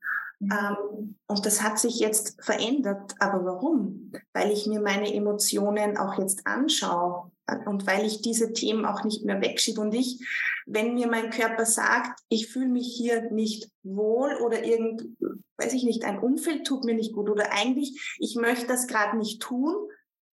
Mhm. 0.41 0.53
Ähm, 0.53 1.17
und 1.27 1.47
das 1.47 1.63
hat 1.63 1.79
sich 1.79 1.99
jetzt 1.99 2.43
verändert. 2.43 3.15
Aber 3.19 3.45
warum? 3.45 4.13
Weil 4.33 4.51
ich 4.51 4.67
mir 4.67 4.81
meine 4.81 5.13
Emotionen 5.13 5.97
auch 5.97 6.19
jetzt 6.19 6.47
anschaue 6.47 7.31
und 7.67 7.87
weil 7.87 8.07
ich 8.07 8.23
diese 8.23 8.53
Themen 8.53 8.87
auch 8.87 9.05
nicht 9.05 9.25
mehr 9.25 9.41
wegschiebe. 9.41 9.81
Und 9.81 9.95
ich, 9.95 10.25
wenn 10.67 10.95
mir 10.95 11.09
mein 11.09 11.31
Körper 11.31 11.67
sagt, 11.67 12.21
ich 12.29 12.49
fühle 12.49 12.69
mich 12.69 12.95
hier 12.97 13.31
nicht 13.31 13.69
wohl 13.83 14.35
oder 14.37 14.65
irgend, 14.65 15.05
weiß 15.59 15.73
ich 15.75 15.85
nicht, 15.85 16.05
ein 16.05 16.19
Umfeld 16.19 16.67
tut 16.67 16.85
mir 16.85 16.95
nicht 16.95 17.13
gut 17.13 17.29
oder 17.29 17.53
eigentlich, 17.53 18.17
ich 18.19 18.35
möchte 18.37 18.67
das 18.67 18.87
gerade 18.87 19.17
nicht 19.19 19.43
tun, 19.43 19.75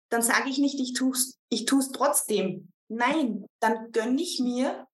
dann 0.08 0.22
sage 0.22 0.50
ich 0.50 0.58
nicht, 0.58 0.80
ich 0.80 0.94
tue 0.94 1.12
es 1.12 1.38
ich 1.48 1.64
trotzdem. 1.64 2.72
Nein, 2.88 3.46
dann 3.60 3.90
gönne 3.92 4.20
ich 4.20 4.40
mir 4.40 4.86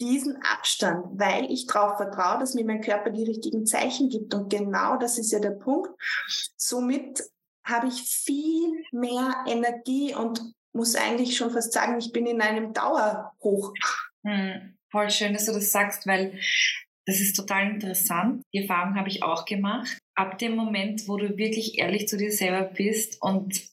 diesen 0.00 0.36
Abstand, 0.42 1.18
weil 1.18 1.50
ich 1.50 1.66
darauf 1.66 1.98
vertraue, 1.98 2.38
dass 2.40 2.54
mir 2.54 2.64
mein 2.64 2.80
Körper 2.80 3.10
die 3.10 3.24
richtigen 3.24 3.66
Zeichen 3.66 4.08
gibt. 4.08 4.34
Und 4.34 4.48
genau 4.50 4.96
das 4.96 5.18
ist 5.18 5.30
ja 5.30 5.40
der 5.40 5.50
Punkt. 5.50 5.90
Somit 6.56 7.22
habe 7.64 7.88
ich 7.88 8.02
viel 8.02 8.82
mehr 8.92 9.44
Energie 9.46 10.14
und 10.14 10.40
muss 10.72 10.94
eigentlich 10.94 11.36
schon 11.36 11.50
fast 11.50 11.72
sagen, 11.72 11.98
ich 11.98 12.12
bin 12.12 12.26
in 12.26 12.40
einem 12.40 12.72
Dauerhoch. 12.72 13.74
Hm, 14.24 14.78
voll 14.90 15.10
schön, 15.10 15.34
dass 15.34 15.46
du 15.46 15.52
das 15.52 15.70
sagst, 15.70 16.06
weil 16.06 16.38
das 17.06 17.20
ist 17.20 17.36
total 17.36 17.70
interessant. 17.70 18.42
Die 18.52 18.58
Erfahrung 18.58 18.94
habe 18.94 19.08
ich 19.08 19.22
auch 19.22 19.44
gemacht. 19.44 19.98
Ab 20.14 20.38
dem 20.38 20.56
Moment, 20.56 21.08
wo 21.08 21.16
du 21.16 21.36
wirklich 21.36 21.78
ehrlich 21.78 22.08
zu 22.08 22.16
dir 22.16 22.32
selber 22.32 22.64
bist 22.64 23.20
und 23.20 23.68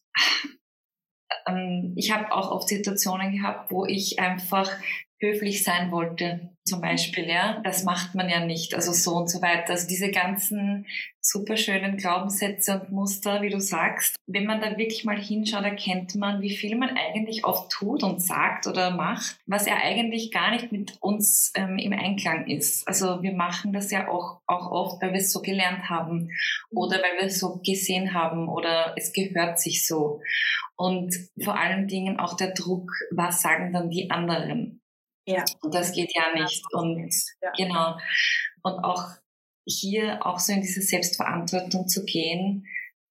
ähm, 1.47 1.93
ich 1.95 2.11
habe 2.11 2.31
auch 2.31 2.51
oft 2.51 2.67
Situationen 2.67 3.31
gehabt, 3.31 3.71
wo 3.71 3.85
ich 3.85 4.19
einfach 4.19 4.71
höflich 5.19 5.63
sein 5.63 5.91
wollte, 5.91 6.51
zum 6.63 6.81
Beispiel, 6.81 7.27
ja. 7.27 7.61
Das 7.63 7.83
macht 7.83 8.13
man 8.13 8.29
ja 8.29 8.45
nicht, 8.45 8.75
also 8.75 8.91
so 8.91 9.15
und 9.15 9.29
so 9.29 9.41
weiter. 9.41 9.71
Also 9.71 9.87
diese 9.87 10.11
ganzen 10.11 10.85
super 11.21 11.57
schönen 11.57 11.97
Glaubenssätze 11.97 12.79
und 12.79 12.91
Muster, 12.91 13.41
wie 13.41 13.49
du 13.49 13.59
sagst. 13.59 14.15
Wenn 14.27 14.45
man 14.45 14.61
da 14.61 14.77
wirklich 14.77 15.03
mal 15.03 15.19
hinschaut, 15.19 15.63
erkennt 15.63 16.15
man, 16.15 16.41
wie 16.41 16.55
viel 16.55 16.75
man 16.77 16.95
eigentlich 16.95 17.45
oft 17.45 17.71
tut 17.71 18.03
und 18.03 18.21
sagt 18.21 18.67
oder 18.67 18.91
macht, 18.91 19.37
was 19.45 19.65
ja 19.65 19.75
eigentlich 19.81 20.31
gar 20.31 20.51
nicht 20.51 20.71
mit 20.71 20.97
uns 21.01 21.51
ähm, 21.55 21.77
im 21.77 21.93
Einklang 21.93 22.47
ist. 22.47 22.87
Also 22.87 23.21
wir 23.23 23.33
machen 23.33 23.73
das 23.73 23.91
ja 23.91 24.07
auch, 24.09 24.41
auch 24.45 24.71
oft, 24.71 25.01
weil 25.01 25.13
wir 25.13 25.19
es 25.19 25.31
so 25.31 25.41
gelernt 25.41 25.89
haben 25.89 26.29
oder 26.69 26.97
weil 26.97 27.19
wir 27.19 27.27
es 27.27 27.39
so 27.39 27.59
gesehen 27.65 28.13
haben 28.13 28.47
oder 28.47 28.93
es 28.97 29.13
gehört 29.13 29.59
sich 29.59 29.85
so. 29.85 30.21
Und 30.75 31.13
vor 31.43 31.59
allen 31.59 31.87
Dingen 31.87 32.19
auch 32.19 32.35
der 32.35 32.51
Druck, 32.51 32.91
was 33.11 33.41
sagen 33.41 33.73
dann 33.73 33.89
die 33.89 34.11
anderen? 34.11 34.81
Ja. 35.27 35.43
Und 35.61 35.75
das 35.75 35.91
geht 35.91 36.15
ja 36.15 36.41
nicht. 36.41 36.63
Und 36.73 37.13
ja. 37.41 37.51
genau. 37.55 37.97
Und 38.63 38.83
auch 38.83 39.09
hier 39.65 40.25
auch 40.25 40.39
so 40.39 40.53
in 40.53 40.61
diese 40.61 40.81
Selbstverantwortung 40.81 41.87
zu 41.87 42.05
gehen. 42.05 42.65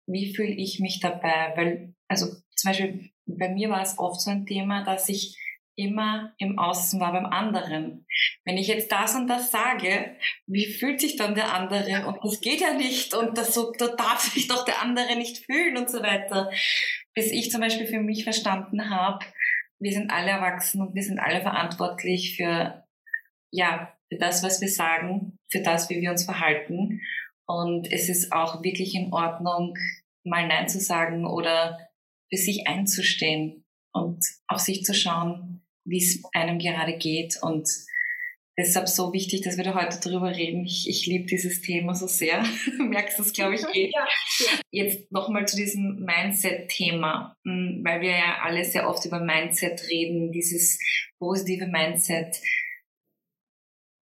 Wie 0.08 0.34
fühle 0.34 0.50
ich 0.50 0.80
mich 0.80 1.00
dabei? 1.00 1.54
Weil, 1.56 1.94
also 2.08 2.28
zum 2.56 2.72
Beispiel 2.72 3.12
bei 3.28 3.50
mir 3.50 3.70
war 3.70 3.82
es 3.82 4.00
oft 4.00 4.20
so 4.22 4.32
ein 4.32 4.48
Thema, 4.48 4.84
dass 4.84 5.08
ich 5.08 5.38
immer 5.76 6.34
im 6.40 6.60
Außen 6.60 7.00
war 7.00 7.14
beim 7.14 7.26
anderen. 7.26 8.06
Wenn 8.44 8.58
ich 8.58 8.68
jetzt 8.68 8.92
das 8.92 9.16
und 9.16 9.28
das 9.28 9.50
sage, 9.50 10.18
wie 10.46 10.66
fühlt 10.66 11.00
sich 11.00 11.16
dann 11.16 11.36
der 11.36 11.54
andere? 11.54 12.06
Und 12.06 12.18
das 12.22 12.42
geht 12.42 12.60
ja 12.60 12.74
nicht 12.74 13.14
und 13.14 13.38
das 13.38 13.54
so, 13.54 13.72
da 13.78 13.88
darf 13.88 14.20
sich 14.20 14.48
doch 14.48 14.66
der 14.66 14.82
andere 14.82 15.16
nicht 15.16 15.46
fühlen 15.46 15.78
und 15.78 15.90
so 15.90 16.02
weiter. 16.02 16.52
Bis 17.14 17.32
ich 17.32 17.50
zum 17.50 17.62
Beispiel 17.62 17.88
für 17.88 18.02
mich 18.02 18.26
verstanden 18.26 18.90
habe, 18.90 19.26
wir 19.80 19.94
sind 19.94 20.12
alle 20.12 20.32
erwachsen 20.32 20.82
und 20.82 20.96
wir 20.96 21.04
sind 21.04 21.20
alle 21.20 21.42
verantwortlich 21.42 22.36
für, 22.36 22.84
ja, 23.52 23.94
für 24.10 24.18
das, 24.18 24.44
was 24.44 24.62
wir 24.62 24.70
sagen, 24.70 25.38
für 25.50 25.62
das, 25.62 25.90
wie 25.90 26.02
wir 26.02 26.12
uns 26.12 26.26
verhalten. 26.26 27.02
Und 27.46 27.92
es 27.92 28.10
ist 28.10 28.32
auch 28.32 28.64
wirklich 28.64 28.94
in 28.96 29.14
Ordnung, 29.14 29.76
mal 30.24 30.48
Nein 30.48 30.68
zu 30.68 30.80
sagen 30.80 31.26
oder 31.26 31.80
für 32.30 32.38
sich 32.38 32.68
einzustehen 32.68 33.66
und 33.94 34.24
auf 34.48 34.60
sich 34.60 34.84
zu 34.84 34.94
schauen, 34.94 35.66
wie 35.86 35.98
es 35.98 36.22
einem 36.34 36.60
gerade 36.60 36.98
geht 36.98 37.42
und 37.42 37.68
deshalb 38.60 38.90
so 38.90 39.14
wichtig, 39.14 39.42
dass 39.42 39.58
wir 39.58 39.64
da 39.64 39.74
heute 39.74 40.00
drüber 40.00 40.36
reden. 40.36 40.66
Ich, 40.66 40.88
ich 40.88 41.06
liebe 41.08 41.26
dieses 41.26 41.62
Thema 41.62 41.96
so 41.96 42.08
sehr. 42.08 42.44
Du 42.78 42.84
merkst 42.90 43.18
das, 43.18 43.34
glaube 43.34 43.56
ich, 43.56 43.64
eh. 43.74 43.90
Ja, 43.90 44.06
ja. 44.40 44.60
Jetzt 44.70 45.12
nochmal 45.12 45.48
zu 45.48 45.56
diesem 45.56 46.04
Mindset-Thema, 46.06 47.36
hm, 47.46 47.82
weil 47.84 48.02
wir 48.02 48.12
ja 48.12 48.40
alle 48.44 48.66
sehr 48.66 48.88
oft 48.88 49.06
über 49.06 49.20
Mindset 49.20 49.88
reden, 49.90 50.32
dieses 50.32 50.78
positive 51.18 51.68
Mindset. 51.68 52.38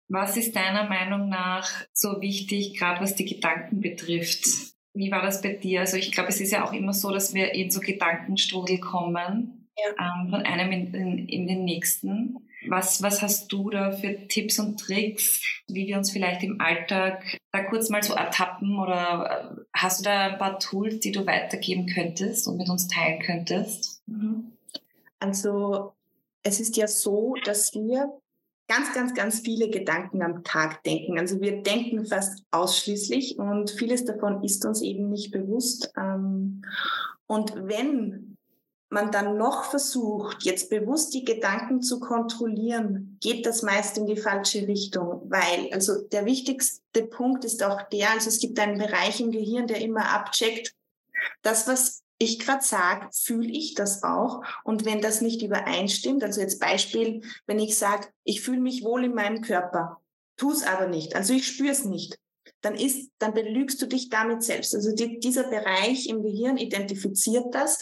Was 0.09 0.35
ist 0.37 0.55
deiner 0.55 0.87
Meinung 0.87 1.29
nach 1.29 1.85
so 1.93 2.21
wichtig, 2.21 2.77
gerade 2.77 3.01
was 3.01 3.15
die 3.15 3.25
Gedanken 3.25 3.79
betrifft? 3.79 4.45
Wie 4.93 5.09
war 5.09 5.23
das 5.23 5.41
bei 5.41 5.53
dir? 5.53 5.79
Also 5.79 5.97
ich 5.97 6.11
glaube, 6.11 6.29
es 6.29 6.39
ist 6.39 6.51
ja 6.51 6.67
auch 6.67 6.73
immer 6.73 6.93
so, 6.93 7.11
dass 7.11 7.33
wir 7.33 7.53
in 7.53 7.71
so 7.71 7.79
Gedankenstrudel 7.79 8.79
kommen, 8.79 9.69
ja. 9.77 9.89
ähm, 9.99 10.29
von 10.29 10.41
einem 10.41 10.71
in, 10.71 10.93
in, 10.93 11.27
in 11.27 11.47
den 11.47 11.63
nächsten. 11.63 12.37
Was, 12.73 13.03
was 13.03 13.21
hast 13.21 13.51
du 13.51 13.69
da 13.69 13.91
für 13.91 14.27
Tipps 14.27 14.57
und 14.57 14.79
Tricks, 14.79 15.43
wie 15.67 15.85
wir 15.85 15.95
uns 15.95 16.09
vielleicht 16.09 16.41
im 16.41 16.59
Alltag 16.59 17.37
da 17.51 17.61
kurz 17.61 17.89
mal 17.89 18.01
so 18.01 18.15
ertappen 18.15 18.79
oder 18.79 19.53
äh, 19.59 19.61
hast 19.75 19.99
du 19.99 20.05
da 20.05 20.21
ein 20.21 20.39
paar 20.39 20.57
Tools, 20.57 20.99
die 20.99 21.11
du 21.11 21.23
weitergeben 21.27 21.85
könntest 21.85 22.47
und 22.47 22.57
mit 22.57 22.69
uns 22.69 22.87
teilen 22.87 23.21
könntest? 23.21 24.01
Mhm. 24.07 24.53
Also 25.19 25.93
es 26.41 26.59
ist 26.59 26.75
ja 26.75 26.87
so, 26.87 27.35
dass 27.45 27.75
wir 27.75 28.11
ganz, 28.67 28.91
ganz, 28.95 29.13
ganz 29.13 29.41
viele 29.41 29.69
Gedanken 29.69 30.23
am 30.23 30.43
Tag 30.43 30.83
denken. 30.83 31.19
Also 31.19 31.41
wir 31.41 31.61
denken 31.61 32.07
fast 32.07 32.43
ausschließlich 32.49 33.37
und 33.37 33.69
vieles 33.69 34.03
davon 34.05 34.43
ist 34.43 34.65
uns 34.65 34.81
eben 34.81 35.11
nicht 35.11 35.31
bewusst. 35.31 35.93
Ähm, 35.95 36.63
und 37.27 37.53
wenn 37.55 38.35
man 38.93 39.11
dann 39.11 39.37
noch 39.37 39.65
versucht, 39.65 40.43
jetzt 40.43 40.69
bewusst 40.69 41.13
die 41.13 41.25
Gedanken 41.25 41.81
zu 41.81 41.99
kontrollieren, 41.99 43.17
geht 43.21 43.45
das 43.45 43.61
meist 43.61 43.97
in 43.97 44.05
die 44.05 44.17
falsche 44.17 44.67
Richtung, 44.67 45.23
weil 45.29 45.69
also 45.73 46.01
der 46.01 46.25
wichtigste 46.25 47.03
Punkt 47.03 47.43
ist 47.43 47.63
auch 47.63 47.81
der, 47.89 48.11
also 48.11 48.29
es 48.29 48.39
gibt 48.39 48.59
einen 48.59 48.77
Bereich 48.77 49.19
im 49.19 49.31
Gehirn, 49.31 49.67
der 49.67 49.81
immer 49.81 50.09
abcheckt, 50.13 50.73
das, 51.41 51.67
was 51.67 52.03
ich 52.17 52.39
gerade 52.39 52.63
sage, 52.63 53.09
fühle 53.11 53.49
ich 53.49 53.73
das 53.73 54.03
auch. 54.03 54.43
Und 54.63 54.85
wenn 54.85 55.01
das 55.01 55.21
nicht 55.21 55.41
übereinstimmt, 55.41 56.23
also 56.23 56.41
jetzt 56.41 56.59
Beispiel, 56.59 57.21
wenn 57.47 57.59
ich 57.59 57.77
sage, 57.77 58.07
ich 58.23 58.41
fühle 58.41 58.61
mich 58.61 58.83
wohl 58.83 59.03
in 59.05 59.13
meinem 59.13 59.41
Körper, 59.41 60.01
tu 60.37 60.51
es 60.51 60.65
aber 60.65 60.87
nicht, 60.87 61.15
also 61.15 61.33
ich 61.33 61.47
spüre 61.47 61.71
es 61.71 61.85
nicht, 61.85 62.17
dann 62.63 62.75
ist, 62.75 63.11
dann 63.19 63.33
belügst 63.33 63.81
du 63.81 63.85
dich 63.85 64.09
damit 64.09 64.41
selbst. 64.41 64.73
Also 64.73 64.95
die, 64.95 65.19
dieser 65.19 65.43
Bereich 65.43 66.07
im 66.07 66.23
Gehirn 66.23 66.57
identifiziert 66.57 67.53
das 67.53 67.79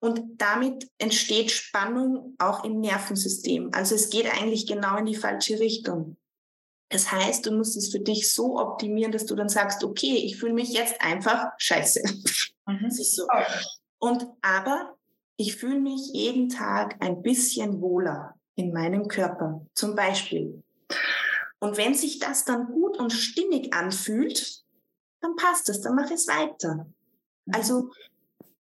und 0.00 0.20
damit 0.36 0.90
entsteht 0.98 1.52
Spannung 1.52 2.34
auch 2.38 2.64
im 2.64 2.80
Nervensystem. 2.80 3.70
Also 3.72 3.94
es 3.94 4.10
geht 4.10 4.26
eigentlich 4.26 4.66
genau 4.66 4.96
in 4.96 5.06
die 5.06 5.14
falsche 5.14 5.60
Richtung. 5.60 6.16
Das 6.88 7.12
heißt, 7.12 7.46
du 7.46 7.52
musst 7.52 7.76
es 7.76 7.92
für 7.92 8.00
dich 8.00 8.32
so 8.32 8.58
optimieren, 8.58 9.12
dass 9.12 9.24
du 9.24 9.36
dann 9.36 9.48
sagst, 9.48 9.84
okay, 9.84 10.16
ich 10.16 10.36
fühle 10.36 10.52
mich 10.52 10.70
jetzt 10.70 11.00
einfach 11.00 11.46
scheiße. 11.58 12.02
Mhm. 12.66 12.80
Das 12.82 12.98
ist 12.98 13.14
so. 13.14 13.26
Und 13.98 14.26
aber 14.42 14.96
ich 15.36 15.54
fühle 15.54 15.80
mich 15.80 16.10
jeden 16.12 16.48
Tag 16.48 16.96
ein 17.00 17.22
bisschen 17.22 17.80
wohler 17.80 18.34
in 18.56 18.72
meinem 18.72 19.06
Körper. 19.06 19.64
Zum 19.74 19.94
Beispiel, 19.94 20.63
und 21.60 21.76
wenn 21.76 21.94
sich 21.94 22.18
das 22.18 22.44
dann 22.44 22.66
gut 22.66 22.98
und 22.98 23.12
stimmig 23.12 23.74
anfühlt, 23.74 24.64
dann 25.20 25.36
passt 25.36 25.68
es, 25.68 25.80
dann 25.80 25.94
mache 25.94 26.14
ich 26.14 26.20
es 26.20 26.28
weiter. 26.28 26.86
Mhm. 27.46 27.54
Also 27.54 27.90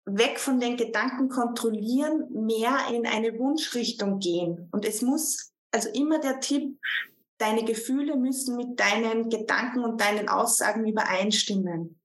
weg 0.06 0.39
von 0.39 0.60
den 0.60 0.77
Gedanken 0.77 1.29
kontrollieren, 1.29 2.27
mehr 2.45 2.77
in 2.91 3.06
eine 3.06 3.38
Wunschrichtung 3.38 4.19
gehen. 4.19 4.67
Und 4.71 4.86
es 4.86 5.01
muss, 5.01 5.51
also 5.71 5.89
immer 5.89 6.19
der 6.19 6.39
Tipp, 6.39 6.77
deine 7.38 7.65
Gefühle 7.65 8.15
müssen 8.15 8.56
mit 8.56 8.79
deinen 8.79 9.29
Gedanken 9.29 9.84
und 9.84 9.99
deinen 9.99 10.29
Aussagen 10.29 10.88
übereinstimmen. 10.88 11.99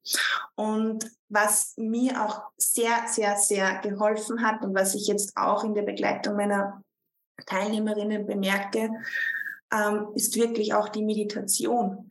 Und 0.57 1.11
was 1.29 1.75
mir 1.77 2.25
auch 2.25 2.43
sehr, 2.57 3.07
sehr, 3.07 3.37
sehr 3.37 3.79
geholfen 3.79 4.43
hat 4.43 4.65
und 4.65 4.75
was 4.75 4.95
ich 4.95 5.07
jetzt 5.07 5.37
auch 5.37 5.63
in 5.65 5.75
der 5.75 5.83
Begleitung 5.83 6.37
meiner 6.37 6.83
Teilnehmerinnen 7.47 8.27
bemerke, 8.27 8.91
ähm, 9.73 10.09
ist 10.15 10.37
wirklich 10.37 10.75
auch 10.75 10.89
die 10.89 11.05
Meditation. 11.05 12.11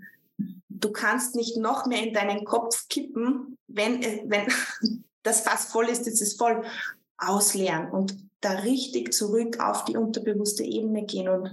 Du 0.70 0.92
kannst 0.92 1.36
nicht 1.36 1.58
noch 1.58 1.86
mehr 1.86 2.04
in 2.04 2.14
deinen 2.14 2.46
Kopf 2.46 2.88
kippen, 2.90 3.58
wenn, 3.68 4.02
äh, 4.02 4.24
wenn 4.26 4.48
das 5.24 5.42
Fass 5.42 5.66
voll 5.66 5.90
ist, 5.90 6.08
ist 6.08 6.22
es 6.22 6.34
voll. 6.34 6.64
Ausleeren 7.20 7.90
und 7.90 8.16
da 8.42 8.52
richtig 8.52 9.12
zurück 9.12 9.60
auf 9.60 9.86
die 9.86 9.98
unterbewusste 9.98 10.64
Ebene 10.64 11.04
gehen 11.06 11.30
und 11.30 11.52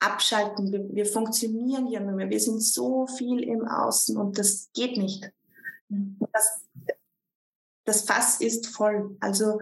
abschalten. 0.00 0.72
Wir, 0.72 0.88
wir 0.92 1.06
funktionieren 1.06 1.86
ja 1.86 2.00
nur 2.00 2.12
mehr. 2.12 2.30
Wir 2.30 2.40
sind 2.40 2.60
so 2.60 3.06
viel 3.06 3.42
im 3.44 3.66
Außen 3.66 4.16
und 4.16 4.38
das 4.38 4.70
geht 4.74 4.96
nicht. 4.96 5.30
Das, 5.88 6.60
das 7.84 8.02
Fass 8.02 8.40
ist 8.40 8.66
voll. 8.66 9.16
Also 9.20 9.60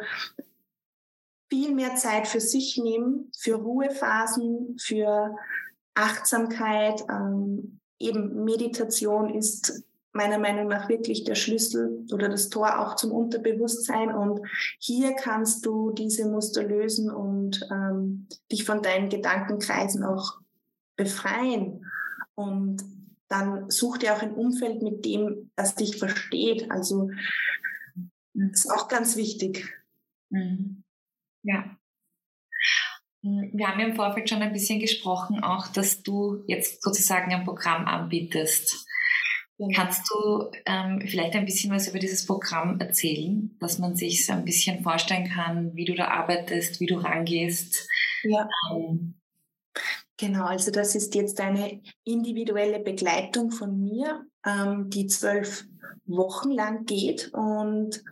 viel 1.50 1.74
mehr 1.74 1.94
Zeit 1.96 2.26
für 2.26 2.40
sich 2.40 2.76
nehmen, 2.78 3.30
für 3.38 3.54
Ruhephasen, 3.54 4.78
für 4.78 5.36
Achtsamkeit, 5.96 7.02
ähm, 7.10 7.80
eben 7.98 8.44
Meditation 8.44 9.34
ist 9.34 9.82
meiner 10.12 10.38
Meinung 10.38 10.68
nach 10.68 10.88
wirklich 10.88 11.24
der 11.24 11.34
Schlüssel 11.34 12.06
oder 12.12 12.28
das 12.28 12.48
Tor 12.48 12.80
auch 12.80 12.96
zum 12.96 13.12
Unterbewusstsein. 13.12 14.14
Und 14.14 14.40
hier 14.78 15.14
kannst 15.14 15.66
du 15.66 15.92
diese 15.92 16.28
Muster 16.28 16.62
lösen 16.62 17.10
und 17.10 17.60
ähm, 17.70 18.26
dich 18.50 18.64
von 18.64 18.82
deinen 18.82 19.08
Gedankenkreisen 19.08 20.04
auch 20.04 20.38
befreien. 20.96 21.84
Und 22.34 22.82
dann 23.28 23.70
such 23.70 23.98
dir 23.98 24.14
auch 24.14 24.22
ein 24.22 24.34
Umfeld 24.34 24.82
mit 24.82 25.04
dem, 25.04 25.50
das 25.56 25.74
dich 25.74 25.98
versteht. 25.98 26.70
Also 26.70 27.10
das 28.34 28.64
ist 28.64 28.70
auch 28.70 28.88
ganz 28.88 29.16
wichtig. 29.16 29.72
Mhm. 30.30 30.82
Ja. 31.42 31.76
Wir 33.52 33.68
haben 33.68 33.80
ja 33.80 33.86
im 33.86 33.96
Vorfeld 33.96 34.28
schon 34.28 34.42
ein 34.42 34.52
bisschen 34.52 34.78
gesprochen, 34.78 35.42
auch 35.42 35.68
dass 35.68 36.02
du 36.02 36.44
jetzt 36.46 36.82
sozusagen 36.82 37.32
ein 37.32 37.44
Programm 37.44 37.86
anbietest. 37.86 38.86
Ja. 39.58 39.68
Kannst 39.74 40.10
du 40.10 40.50
ähm, 40.66 41.02
vielleicht 41.06 41.34
ein 41.34 41.46
bisschen 41.46 41.72
was 41.72 41.88
über 41.88 41.98
dieses 41.98 42.26
Programm 42.26 42.78
erzählen, 42.78 43.56
dass 43.58 43.78
man 43.78 43.96
sich 43.96 44.30
ein 44.30 44.44
bisschen 44.44 44.82
vorstellen 44.82 45.28
kann, 45.28 45.74
wie 45.74 45.86
du 45.86 45.94
da 45.94 46.08
arbeitest, 46.08 46.78
wie 46.80 46.86
du 46.86 46.96
rangehst? 46.96 47.88
Ja. 48.22 48.48
Ähm, 48.70 49.14
genau, 50.18 50.44
also 50.44 50.70
das 50.70 50.94
ist 50.94 51.14
jetzt 51.14 51.40
eine 51.40 51.80
individuelle 52.04 52.80
Begleitung 52.80 53.50
von 53.50 53.80
mir, 53.80 54.26
ähm, 54.44 54.90
die 54.90 55.06
zwölf 55.06 55.64
Wochen 56.04 56.50
lang 56.50 56.84
geht. 56.84 57.32
Und 57.32 58.04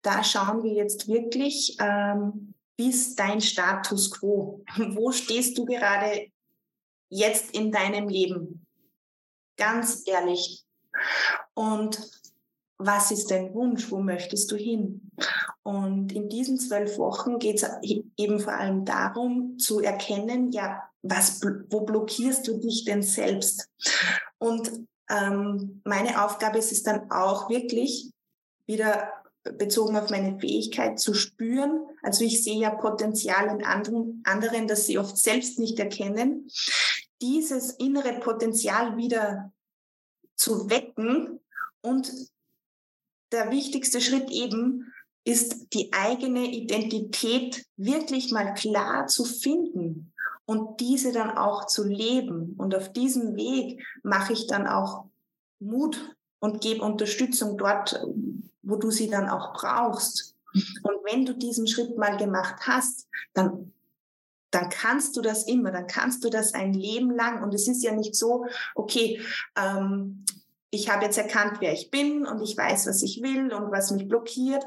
da 0.00 0.24
schauen 0.24 0.62
wir 0.62 0.72
jetzt 0.72 1.08
wirklich, 1.08 1.76
ähm, 1.78 2.54
wie 2.76 2.90
ist 2.90 3.18
dein 3.18 3.40
Status 3.40 4.10
quo? 4.10 4.62
Wo 4.76 5.12
stehst 5.12 5.56
du 5.58 5.64
gerade 5.64 6.28
jetzt 7.08 7.54
in 7.54 7.72
deinem 7.72 8.08
Leben? 8.08 8.66
Ganz 9.56 10.02
ehrlich. 10.06 10.64
Und 11.54 11.98
was 12.78 13.10
ist 13.10 13.30
dein 13.30 13.54
Wunsch? 13.54 13.90
Wo 13.90 14.00
möchtest 14.00 14.50
du 14.50 14.56
hin? 14.56 15.10
Und 15.62 16.12
in 16.12 16.28
diesen 16.28 16.58
zwölf 16.58 16.98
Wochen 16.98 17.38
geht 17.38 17.62
es 17.62 17.70
eben 17.82 18.38
vor 18.38 18.52
allem 18.52 18.84
darum, 18.84 19.58
zu 19.58 19.80
erkennen, 19.80 20.52
ja, 20.52 20.82
was, 21.02 21.40
wo 21.70 21.80
blockierst 21.80 22.46
du 22.46 22.58
dich 22.58 22.84
denn 22.84 23.02
selbst? 23.02 23.70
Und 24.38 24.70
ähm, 25.08 25.80
meine 25.84 26.22
Aufgabe 26.24 26.58
ist 26.58 26.72
es 26.72 26.82
dann 26.82 27.10
auch 27.10 27.48
wirklich, 27.48 28.10
wieder 28.66 29.12
bezogen 29.58 29.96
auf 29.96 30.10
meine 30.10 30.38
Fähigkeit 30.38 30.98
zu 30.98 31.14
spüren. 31.14 31.86
Also 32.02 32.24
ich 32.24 32.42
sehe 32.42 32.60
ja 32.60 32.70
Potenzial 32.70 33.46
in 33.48 33.64
anderen, 33.64 34.22
anderen, 34.24 34.68
das 34.68 34.86
sie 34.86 34.98
oft 34.98 35.16
selbst 35.16 35.58
nicht 35.58 35.78
erkennen. 35.78 36.48
Dieses 37.22 37.70
innere 37.72 38.20
Potenzial 38.20 38.96
wieder 38.96 39.52
zu 40.34 40.68
wecken 40.68 41.40
und 41.80 42.12
der 43.32 43.50
wichtigste 43.50 44.00
Schritt 44.00 44.30
eben 44.30 44.92
ist 45.24 45.74
die 45.74 45.92
eigene 45.92 46.46
Identität 46.46 47.66
wirklich 47.76 48.30
mal 48.30 48.54
klar 48.54 49.08
zu 49.08 49.24
finden 49.24 50.12
und 50.44 50.80
diese 50.80 51.12
dann 51.12 51.36
auch 51.36 51.66
zu 51.66 51.84
leben. 51.84 52.54
Und 52.56 52.74
auf 52.74 52.92
diesem 52.92 53.34
Weg 53.34 53.84
mache 54.04 54.32
ich 54.32 54.46
dann 54.46 54.68
auch 54.68 55.06
Mut 55.58 56.14
und 56.38 56.60
gebe 56.60 56.84
Unterstützung 56.84 57.58
dort, 57.58 58.00
wo 58.66 58.76
du 58.76 58.90
sie 58.90 59.08
dann 59.08 59.28
auch 59.28 59.54
brauchst. 59.54 60.34
Und 60.82 60.96
wenn 61.04 61.24
du 61.24 61.34
diesen 61.34 61.66
Schritt 61.66 61.96
mal 61.96 62.16
gemacht 62.16 62.66
hast, 62.66 63.08
dann, 63.32 63.72
dann 64.50 64.68
kannst 64.68 65.16
du 65.16 65.22
das 65.22 65.46
immer, 65.46 65.70
dann 65.70 65.86
kannst 65.86 66.24
du 66.24 66.30
das 66.30 66.52
ein 66.54 66.72
Leben 66.72 67.10
lang. 67.10 67.42
Und 67.42 67.54
es 67.54 67.68
ist 67.68 67.82
ja 67.82 67.94
nicht 67.94 68.14
so, 68.14 68.46
okay, 68.74 69.20
ähm, 69.56 70.24
ich 70.70 70.90
habe 70.90 71.04
jetzt 71.04 71.18
erkannt, 71.18 71.58
wer 71.60 71.72
ich 71.72 71.90
bin 71.90 72.26
und 72.26 72.42
ich 72.42 72.56
weiß, 72.56 72.86
was 72.86 73.02
ich 73.02 73.22
will 73.22 73.52
und 73.52 73.70
was 73.70 73.92
mich 73.92 74.08
blockiert. 74.08 74.64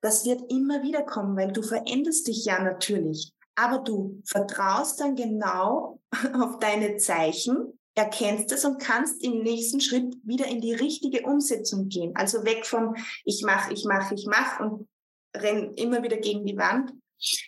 Das 0.00 0.24
wird 0.24 0.50
immer 0.50 0.82
wieder 0.82 1.02
kommen, 1.02 1.36
weil 1.36 1.52
du 1.52 1.62
veränderst 1.62 2.26
dich 2.26 2.44
ja 2.44 2.62
natürlich. 2.62 3.32
Aber 3.54 3.78
du 3.78 4.20
vertraust 4.24 5.00
dann 5.00 5.16
genau 5.16 6.00
auf 6.40 6.58
deine 6.58 6.96
Zeichen 6.96 7.77
erkennst 7.98 8.52
es 8.52 8.64
und 8.64 8.80
kannst 8.80 9.22
im 9.22 9.42
nächsten 9.42 9.80
Schritt 9.80 10.16
wieder 10.22 10.46
in 10.46 10.60
die 10.60 10.74
richtige 10.74 11.26
Umsetzung 11.26 11.88
gehen. 11.88 12.14
Also 12.14 12.44
weg 12.44 12.64
vom 12.64 12.94
ich 13.24 13.42
mache, 13.44 13.72
ich 13.72 13.84
mache, 13.84 14.14
ich 14.14 14.26
mache 14.26 14.62
und 14.62 14.88
renn 15.36 15.74
immer 15.74 16.02
wieder 16.02 16.16
gegen 16.16 16.46
die 16.46 16.56
Wand 16.56 16.92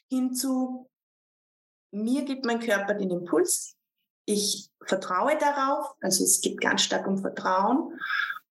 hin 0.08 0.34
zu 0.34 0.88
mir 1.92 2.24
gibt 2.24 2.44
mein 2.44 2.60
Körper 2.60 2.94
den 2.94 3.10
Impuls. 3.10 3.76
Ich 4.26 4.70
vertraue 4.84 5.36
darauf, 5.38 5.94
also 6.00 6.24
es 6.24 6.40
geht 6.40 6.60
ganz 6.60 6.82
stark 6.82 7.06
um 7.06 7.18
Vertrauen. 7.18 7.98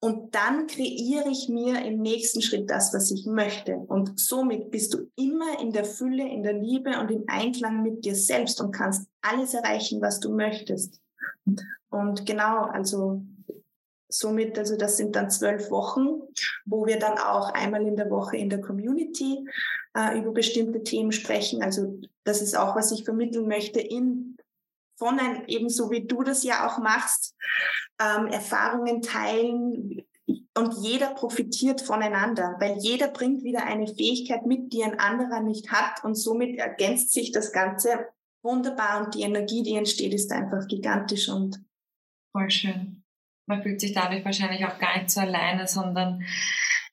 Und 0.04 0.34
dann 0.34 0.66
kreiere 0.66 1.30
ich 1.30 1.48
mir 1.48 1.86
im 1.86 2.02
nächsten 2.02 2.42
Schritt 2.42 2.70
das, 2.70 2.92
was 2.92 3.12
ich 3.12 3.28
möchte. 3.28 3.76
Und 3.76 4.20
somit 4.20 4.72
bist 4.72 4.94
du 4.96 5.12
immer 5.16 5.60
in 5.62 5.72
der 5.72 5.86
Fülle, 5.86 6.28
in 6.28 6.42
der 6.42 6.54
Liebe 6.54 7.00
und 7.00 7.12
im 7.12 7.24
Einklang 7.28 7.84
mit 7.84 8.04
dir 8.04 8.16
selbst 8.16 8.60
und 8.60 8.72
kannst 8.72 9.08
alles 9.22 9.54
erreichen, 9.54 10.02
was 10.02 10.20
du 10.20 10.36
möchtest. 10.36 11.00
Und 11.92 12.26
genau, 12.26 12.64
also 12.64 13.22
somit, 14.10 14.58
also 14.58 14.76
das 14.76 14.98
sind 14.98 15.16
dann 15.16 15.30
zwölf 15.30 15.70
Wochen, 15.70 16.22
wo 16.66 16.88
wir 16.88 16.98
dann 16.98 17.18
auch 17.18 17.54
einmal 17.54 17.86
in 17.86 17.96
der 17.96 18.10
Woche 18.10 18.38
in 18.38 18.50
der 18.50 18.62
Community 18.62 19.48
äh, 19.96 20.18
über 20.18 20.32
bestimmte 20.32 20.84
Themen 20.84 21.12
sprechen. 21.12 21.62
Also 21.62 22.00
das 22.24 22.42
ist 22.42 22.58
auch, 22.58 22.76
was 22.76 22.92
ich 22.92 23.06
vermitteln 23.06 23.48
möchte 23.48 23.80
in 23.80 24.38
von 24.98 25.20
ein, 25.20 25.46
ebenso 25.48 25.90
wie 25.90 26.06
du 26.06 26.24
das 26.24 26.44
ja 26.44 26.68
auch 26.68 26.78
machst, 26.78 27.36
ähm, 28.00 28.28
Erfahrungen 28.28 29.02
teilen, 29.02 30.06
und 30.58 30.74
jeder 30.82 31.14
profitiert 31.14 31.82
voneinander, 31.82 32.56
weil 32.60 32.78
jeder 32.80 33.08
bringt 33.08 33.44
wieder 33.44 33.66
eine 33.66 33.88
Fähigkeit 33.88 34.46
mit, 34.46 34.74
die 34.74 34.84
ein 34.84 35.00
anderer 35.00 35.42
nicht 35.42 35.72
hat 35.72 36.04
und 36.04 36.16
somit 36.16 36.58
ergänzt 36.58 37.12
sich 37.14 37.32
das 37.32 37.52
Ganze 37.52 38.08
wunderbar 38.44 39.06
und 39.06 39.16
die 39.16 39.22
Energie, 39.22 39.64
die 39.64 39.76
entsteht, 39.76 40.14
ist 40.14 40.32
einfach 40.32 40.68
gigantisch 40.68 41.30
und 41.30 41.62
voll 42.32 42.50
schön. 42.50 43.04
Man 43.48 43.64
fühlt 43.64 43.82
sich 43.82 43.94
dadurch 43.94 44.24
wahrscheinlich 44.24 44.66
auch 44.66 44.80
gar 44.80 44.98
nicht 44.98 45.10
so 45.10 45.22
alleine, 45.22 45.68
sondern 45.68 46.24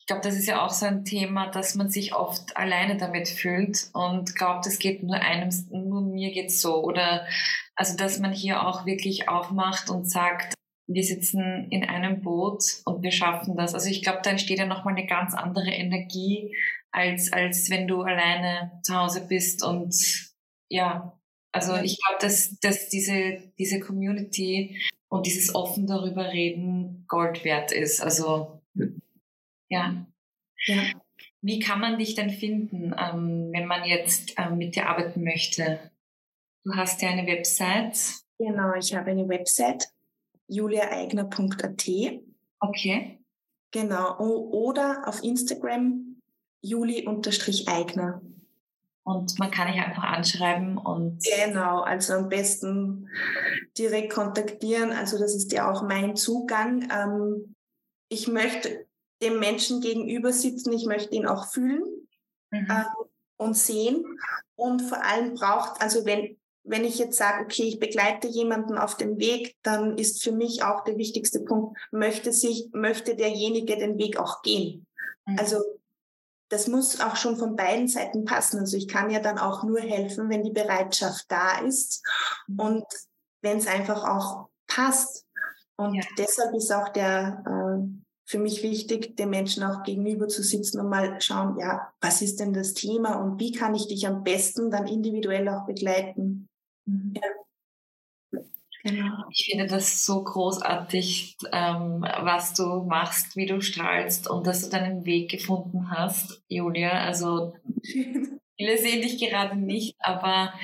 ich 0.00 0.06
glaube, 0.06 0.22
das 0.22 0.36
ist 0.36 0.48
ja 0.48 0.64
auch 0.64 0.70
so 0.70 0.86
ein 0.86 1.04
Thema, 1.04 1.50
dass 1.50 1.74
man 1.74 1.90
sich 1.90 2.14
oft 2.14 2.56
alleine 2.56 2.96
damit 2.96 3.28
fühlt 3.28 3.90
und 3.92 4.34
glaubt, 4.34 4.66
es 4.66 4.78
geht 4.78 5.02
nur 5.02 5.16
einem, 5.16 5.50
nur 5.70 6.00
mir 6.00 6.32
geht's 6.32 6.60
so 6.60 6.82
oder 6.82 7.26
also, 7.78 7.96
dass 7.96 8.18
man 8.18 8.32
hier 8.32 8.66
auch 8.66 8.86
wirklich 8.86 9.28
aufmacht 9.28 9.88
und 9.88 10.10
sagt, 10.10 10.54
wir 10.88 11.04
sitzen 11.04 11.68
in 11.70 11.84
einem 11.84 12.22
Boot 12.22 12.64
und 12.84 13.02
wir 13.04 13.12
schaffen 13.12 13.56
das. 13.56 13.72
Also 13.72 13.88
ich 13.88 14.02
glaube, 14.02 14.20
da 14.24 14.30
entsteht 14.30 14.58
ja 14.58 14.66
nochmal 14.66 14.96
eine 14.96 15.06
ganz 15.06 15.34
andere 15.34 15.70
Energie, 15.70 16.56
als, 16.90 17.32
als 17.32 17.70
wenn 17.70 17.86
du 17.86 18.02
alleine 18.02 18.80
zu 18.82 18.96
Hause 18.96 19.26
bist 19.28 19.62
und 19.62 19.94
ja, 20.68 21.16
also 21.52 21.76
ich 21.76 21.98
glaube, 21.98 22.20
dass, 22.20 22.58
dass 22.60 22.88
diese, 22.88 23.52
diese 23.58 23.78
Community 23.78 24.82
und 25.08 25.26
dieses 25.26 25.54
offen 25.54 25.86
darüber 25.86 26.32
reden 26.32 27.04
Gold 27.08 27.44
wert 27.44 27.72
ist. 27.72 28.02
Also 28.02 28.60
ja. 29.68 30.06
ja. 30.66 30.82
Wie 31.40 31.58
kann 31.60 31.80
man 31.80 31.98
dich 31.98 32.14
denn 32.14 32.30
finden, 32.30 32.94
ähm, 32.98 33.50
wenn 33.52 33.66
man 33.66 33.84
jetzt 33.84 34.34
ähm, 34.38 34.58
mit 34.58 34.76
dir 34.76 34.88
arbeiten 34.88 35.22
möchte? 35.22 35.78
Du 36.64 36.74
hast 36.74 37.00
ja 37.00 37.10
eine 37.10 37.26
Website. 37.26 37.96
Genau, 38.38 38.74
ich 38.74 38.94
habe 38.94 39.10
eine 39.10 39.28
Website, 39.28 39.88
juliaeigner.at. 40.48 41.88
Okay. 42.60 43.18
Genau, 43.70 44.18
oder 44.18 45.02
auf 45.06 45.22
Instagram 45.22 46.20
juli-eigner. 46.62 48.22
Und 49.08 49.38
man 49.38 49.50
kann 49.50 49.72
dich 49.72 49.80
einfach 49.80 50.02
anschreiben 50.02 50.76
und. 50.76 51.24
Genau, 51.24 51.80
also 51.80 52.12
am 52.12 52.28
besten 52.28 53.08
direkt 53.78 54.12
kontaktieren. 54.12 54.92
Also 54.92 55.18
das 55.18 55.34
ist 55.34 55.50
ja 55.50 55.72
auch 55.72 55.80
mein 55.80 56.14
Zugang. 56.14 56.86
Ähm, 56.92 57.54
ich 58.10 58.28
möchte 58.28 58.84
dem 59.22 59.38
Menschen 59.38 59.80
gegenüber 59.80 60.30
sitzen, 60.30 60.74
ich 60.74 60.84
möchte 60.84 61.14
ihn 61.14 61.26
auch 61.26 61.46
fühlen 61.46 61.84
mhm. 62.50 62.66
ähm, 62.70 62.84
und 63.38 63.56
sehen. 63.56 64.04
Und 64.56 64.82
vor 64.82 65.02
allem 65.02 65.32
braucht, 65.32 65.80
also 65.80 66.04
wenn, 66.04 66.36
wenn 66.64 66.84
ich 66.84 66.98
jetzt 66.98 67.16
sage, 67.16 67.44
okay, 67.44 67.62
ich 67.62 67.78
begleite 67.78 68.28
jemanden 68.28 68.76
auf 68.76 68.98
dem 68.98 69.18
Weg, 69.18 69.56
dann 69.62 69.96
ist 69.96 70.22
für 70.22 70.32
mich 70.32 70.64
auch 70.64 70.84
der 70.84 70.98
wichtigste 70.98 71.40
Punkt, 71.40 71.78
möchte 71.92 72.30
sich, 72.30 72.68
möchte 72.72 73.16
derjenige 73.16 73.78
den 73.78 73.96
Weg 73.96 74.18
auch 74.18 74.42
gehen. 74.42 74.86
Mhm. 75.24 75.38
Also 75.38 75.62
das 76.48 76.66
muss 76.66 77.00
auch 77.00 77.16
schon 77.16 77.36
von 77.36 77.56
beiden 77.56 77.88
Seiten 77.88 78.24
passen. 78.24 78.58
Also 78.58 78.76
ich 78.76 78.88
kann 78.88 79.10
ja 79.10 79.20
dann 79.20 79.38
auch 79.38 79.64
nur 79.64 79.80
helfen, 79.80 80.30
wenn 80.30 80.42
die 80.42 80.52
Bereitschaft 80.52 81.26
da 81.28 81.58
ist 81.58 82.02
mhm. 82.46 82.60
und 82.60 82.84
wenn 83.42 83.58
es 83.58 83.66
einfach 83.66 84.04
auch 84.04 84.48
passt. 84.66 85.26
Und 85.76 85.94
ja. 85.94 86.02
deshalb 86.16 86.54
ist 86.54 86.72
auch 86.72 86.88
der 86.88 87.44
äh, 87.46 87.88
für 88.24 88.38
mich 88.38 88.62
wichtig, 88.62 89.16
den 89.16 89.30
Menschen 89.30 89.62
auch 89.62 89.82
gegenüber 89.84 90.28
zu 90.28 90.42
sitzen 90.42 90.80
und 90.80 90.88
mal 90.88 91.18
schauen, 91.20 91.58
ja, 91.58 91.92
was 92.00 92.20
ist 92.20 92.40
denn 92.40 92.52
das 92.52 92.74
Thema 92.74 93.14
und 93.14 93.40
wie 93.40 93.52
kann 93.52 93.74
ich 93.74 93.88
dich 93.88 94.06
am 94.06 94.22
besten 94.22 94.70
dann 94.70 94.86
individuell 94.86 95.48
auch 95.48 95.64
begleiten. 95.66 96.48
Mhm. 96.84 97.14
Ja. 97.16 97.22
Genau. 98.88 99.24
Ich 99.30 99.46
finde 99.50 99.66
das 99.66 100.04
so 100.04 100.22
großartig, 100.24 101.36
ähm, 101.52 102.02
was 102.20 102.54
du 102.54 102.84
machst, 102.84 103.36
wie 103.36 103.46
du 103.46 103.60
strahlst 103.60 104.28
und 104.28 104.46
dass 104.46 104.62
du 104.62 104.70
deinen 104.70 105.04
Weg 105.04 105.30
gefunden 105.30 105.90
hast, 105.90 106.42
Julia. 106.48 106.90
Also 106.90 107.54
viele 107.82 108.78
sehen 108.78 109.02
dich 109.02 109.18
gerade 109.18 109.56
nicht, 109.56 109.96
aber 109.98 110.54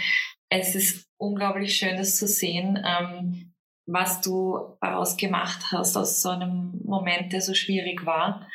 es 0.49 0.75
ist 0.75 1.07
unglaublich 1.19 1.77
schön, 1.77 1.97
das 1.97 2.17
zu 2.17 2.27
sehen, 2.27 2.83
ähm, 2.85 3.53
was 3.87 4.21
du 4.21 4.77
daraus 4.81 5.17
gemacht 5.17 5.73
hast 5.73 5.97
aus 5.97 6.23
so 6.23 6.31
einem 6.31 6.81
Moment, 6.85 7.33
der 7.33 7.43
so 7.43 7.53
schwierig 7.55 8.07
war. 8.07 8.49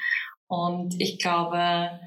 Und 0.47 0.99
ich 0.99 1.19
glaube, 1.19 1.99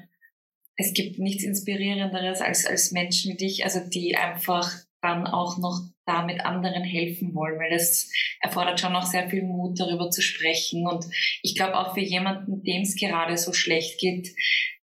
es 0.75 0.93
gibt 0.93 1.19
nichts 1.19 1.43
Inspirierenderes 1.43 2.41
als, 2.41 2.65
als 2.65 2.91
Menschen 2.91 3.31
wie 3.31 3.37
dich, 3.37 3.63
also 3.63 3.79
die 3.79 4.17
einfach 4.17 4.69
dann 5.03 5.27
auch 5.27 5.57
noch 5.57 5.81
damit 6.05 6.45
anderen 6.45 6.83
helfen 6.83 7.35
wollen, 7.35 7.59
weil 7.59 7.69
das 7.69 8.09
erfordert 8.39 8.79
schon 8.79 8.93
noch 8.93 9.05
sehr 9.05 9.29
viel 9.29 9.43
Mut, 9.43 9.79
darüber 9.79 10.09
zu 10.09 10.21
sprechen. 10.21 10.87
Und 10.87 11.05
ich 11.41 11.55
glaube 11.55 11.77
auch 11.77 11.93
für 11.93 12.01
jemanden, 12.01 12.63
dem 12.63 12.81
es 12.81 12.95
gerade 12.95 13.37
so 13.37 13.53
schlecht 13.53 13.99
geht, 13.99 14.29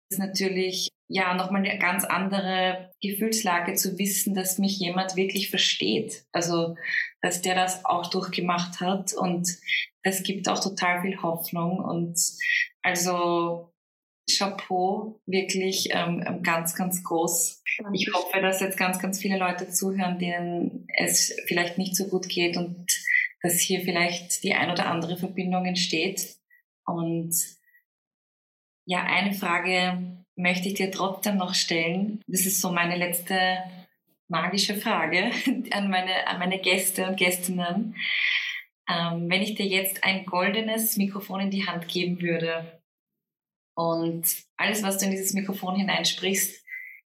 ist 0.10 0.20
natürlich 0.20 0.90
ja 1.08 1.34
nochmal 1.34 1.66
eine 1.66 1.80
ganz 1.80 2.04
andere 2.04 2.92
Gefühlslage 3.02 3.76
zu 3.76 3.98
wissen, 3.98 4.34
dass 4.34 4.58
mich 4.58 4.78
jemand 4.80 5.16
wirklich 5.16 5.50
versteht. 5.50 6.26
Also, 6.32 6.76
dass 7.22 7.42
der 7.42 7.56
das 7.56 7.86
auch 7.86 8.10
durchgemacht 8.10 8.82
hat 8.82 9.14
und 9.14 9.48
das 10.04 10.24
gibt 10.24 10.50
auch 10.50 10.60
total 10.60 11.02
viel 11.02 11.22
Hoffnung. 11.22 11.80
Und 11.80 12.20
also 12.82 13.72
Chapeau, 14.30 15.22
wirklich 15.26 15.90
ähm, 15.92 16.24
ähm, 16.26 16.44
ganz, 16.44 16.76
ganz 16.76 17.04
groß. 17.04 17.64
Ich 17.94 18.12
hoffe, 18.14 18.42
dass 18.42 18.60
jetzt 18.60 18.78
ganz, 18.78 19.00
ganz 19.00 19.20
viele 19.20 19.38
Leute 19.38 19.70
zuhören, 19.70 20.20
denen 20.20 20.88
es 20.98 21.34
vielleicht 21.48 21.78
nicht 21.78 21.96
so 21.96 22.08
gut 22.08 22.28
geht 22.28 22.58
und 22.58 22.88
dass 23.42 23.60
hier 23.60 23.82
vielleicht 23.82 24.44
die 24.44 24.54
ein 24.54 24.70
oder 24.70 24.88
andere 24.88 25.18
Verbindung 25.18 25.66
entsteht. 25.66 26.36
Und 26.86 27.34
ja, 28.86 29.04
eine 29.04 29.34
Frage 29.34 30.24
möchte 30.36 30.68
ich 30.68 30.76
dir 30.76 30.92
trotzdem 30.92 31.38
noch 31.38 31.54
stellen. 31.54 32.22
Das 32.28 32.46
ist 32.46 32.62
so 32.62 32.72
meine 32.72 32.98
letzte 32.98 33.60
magische 34.28 34.76
Frage 34.76 35.32
an 35.72 35.90
meine, 35.90 36.28
an 36.28 36.40
meine 36.40 36.60
Gäste 36.60 37.08
und 37.08 37.18
Gästinnen. 37.18 37.96
Ähm, 38.90 39.30
wenn 39.30 39.42
ich 39.42 39.56
dir 39.56 39.66
jetzt 39.66 40.04
ein 40.04 40.26
goldenes 40.26 40.98
Mikrofon 40.98 41.42
in 41.42 41.52
die 41.52 41.68
Hand 41.68 41.88
geben 41.88 42.22
würde, 42.22 42.77
und 43.78 44.26
alles, 44.58 44.82
was 44.82 44.98
du 44.98 45.06
in 45.06 45.12
dieses 45.12 45.34
Mikrofon 45.34 45.76
hineinsprichst, 45.76 46.66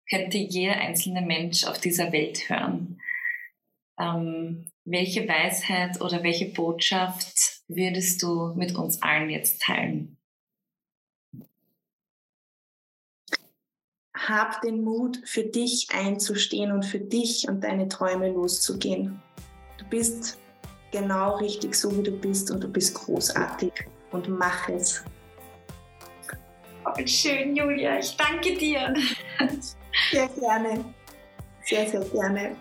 könnte 0.08 0.38
jeder 0.38 0.75
einzelne 0.75 1.23
Mensch 1.23 1.63
auf 1.63 1.79
dieser 1.79 2.12
Welt 2.12 2.47
hören. 2.47 3.01
Ähm, 3.99 4.69
welche 4.86 5.27
Weisheit 5.27 5.99
oder 5.99 6.21
welche 6.21 6.45
Botschaft 6.45 7.63
würdest 7.67 8.21
du 8.21 8.53
mit 8.53 8.75
uns 8.75 9.01
allen 9.01 9.32
jetzt 9.32 9.63
teilen? 9.63 10.17
Hab 14.15 14.62
den 14.62 14.84
Mut, 14.84 15.19
für 15.25 15.45
dich 15.45 15.88
einzustehen 15.91 16.71
und 16.71 16.86
für 16.86 16.99
dich 16.99 17.47
und 17.49 17.63
deine 17.63 17.88
Träume 17.88 18.32
loszugehen. 18.32 19.19
Du 19.79 19.86
bist 19.86 20.38
genau 20.91 21.38
richtig 21.38 21.73
so, 21.73 21.97
wie 21.97 22.03
du 22.03 22.12
bist 22.12 22.51
und 22.51 22.63
du 22.63 22.67
bist 22.67 22.93
großartig 22.93 23.73
und 24.12 24.29
mach 24.29 24.69
es. 24.69 25.03
Voll 26.95 27.08
schön, 27.08 27.56
Julia. 27.56 27.99
Ich 27.99 28.15
danke 28.17 28.56
dir. 28.58 28.93
Sehr 30.12 30.28
gerne. 30.28 30.86
Sehr, 31.63 31.88
sehr 31.88 31.99
gerne. 32.02 32.56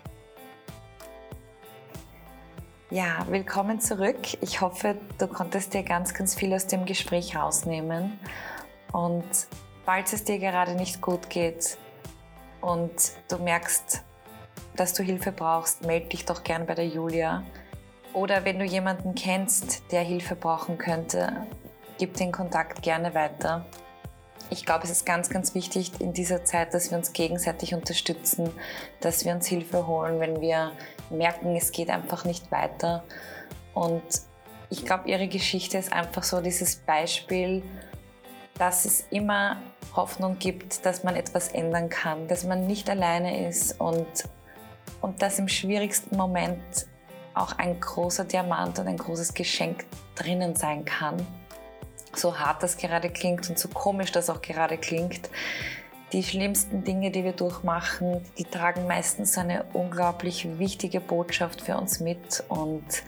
Ja, 2.91 3.25
willkommen 3.29 3.79
zurück. 3.79 4.19
Ich 4.41 4.61
hoffe, 4.61 4.97
du 5.17 5.27
konntest 5.27 5.73
dir 5.73 5.83
ganz, 5.83 6.13
ganz 6.13 6.35
viel 6.35 6.53
aus 6.53 6.67
dem 6.67 6.85
Gespräch 6.85 7.35
rausnehmen. 7.35 8.19
Und 8.91 9.25
falls 9.85 10.13
es 10.13 10.23
dir 10.25 10.37
gerade 10.37 10.75
nicht 10.75 11.01
gut 11.01 11.29
geht 11.29 11.77
und 12.61 12.91
du 13.29 13.37
merkst, 13.37 14.03
dass 14.75 14.93
du 14.93 15.01
Hilfe 15.01 15.31
brauchst, 15.31 15.85
melde 15.85 16.09
dich 16.09 16.25
doch 16.25 16.43
gern 16.43 16.65
bei 16.65 16.75
der 16.75 16.87
Julia. 16.87 17.43
Oder 18.13 18.45
wenn 18.45 18.59
du 18.59 18.65
jemanden 18.65 19.15
kennst, 19.15 19.91
der 19.91 20.01
Hilfe 20.01 20.35
brauchen 20.35 20.77
könnte, 20.77 21.47
gib 21.97 22.15
den 22.15 22.31
Kontakt 22.31 22.81
gerne 22.81 23.13
weiter 23.13 23.65
ich 24.49 24.65
glaube, 24.65 24.83
es 24.83 24.89
ist 24.89 25.05
ganz, 25.05 25.29
ganz 25.29 25.53
wichtig 25.53 25.91
in 25.99 26.13
dieser 26.13 26.43
Zeit, 26.43 26.73
dass 26.73 26.89
wir 26.89 26.97
uns 26.97 27.13
gegenseitig 27.13 27.73
unterstützen, 27.73 28.51
dass 28.99 29.25
wir 29.25 29.33
uns 29.33 29.47
Hilfe 29.47 29.85
holen, 29.85 30.19
wenn 30.19 30.41
wir 30.41 30.71
merken, 31.09 31.55
es 31.55 31.71
geht 31.71 31.89
einfach 31.89 32.25
nicht 32.25 32.51
weiter. 32.51 33.03
Und 33.73 34.03
ich 34.69 34.85
glaube, 34.85 35.09
ihre 35.09 35.27
Geschichte 35.27 35.77
ist 35.77 35.93
einfach 35.93 36.23
so 36.23 36.41
dieses 36.41 36.77
Beispiel, 36.77 37.63
dass 38.57 38.85
es 38.85 39.05
immer 39.11 39.57
Hoffnung 39.95 40.37
gibt, 40.39 40.85
dass 40.85 41.03
man 41.03 41.15
etwas 41.15 41.49
ändern 41.49 41.89
kann, 41.89 42.27
dass 42.27 42.43
man 42.43 42.67
nicht 42.67 42.89
alleine 42.89 43.47
ist 43.47 43.79
und, 43.79 44.07
und 45.01 45.21
dass 45.21 45.39
im 45.39 45.47
schwierigsten 45.47 46.17
Moment 46.17 46.87
auch 47.33 47.57
ein 47.57 47.79
großer 47.79 48.25
Diamant 48.25 48.79
und 48.79 48.87
ein 48.87 48.97
großes 48.97 49.33
Geschenk 49.33 49.85
drinnen 50.15 50.55
sein 50.55 50.85
kann 50.85 51.25
so 52.19 52.37
hart 52.37 52.63
das 52.63 52.77
gerade 52.77 53.09
klingt 53.09 53.49
und 53.49 53.57
so 53.57 53.69
komisch 53.69 54.11
das 54.11 54.29
auch 54.29 54.41
gerade 54.41 54.77
klingt, 54.77 55.29
die 56.11 56.23
schlimmsten 56.23 56.83
Dinge, 56.83 57.11
die 57.11 57.23
wir 57.23 57.33
durchmachen, 57.33 58.25
die 58.37 58.45
tragen 58.45 58.87
meistens 58.87 59.37
eine 59.37 59.65
unglaublich 59.73 60.57
wichtige 60.57 60.99
Botschaft 60.99 61.61
für 61.61 61.77
uns 61.77 61.99
mit. 61.99 62.43
Und 62.47 63.03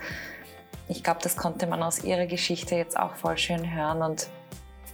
ich 0.88 1.04
glaube, 1.04 1.20
das 1.24 1.36
konnte 1.36 1.66
man 1.66 1.82
aus 1.82 2.04
ihrer 2.04 2.28
Geschichte 2.28 2.76
jetzt 2.76 2.98
auch 2.98 3.16
voll 3.16 3.40
schön 3.40 3.74
hören. 3.74 4.04
Und 4.04 4.28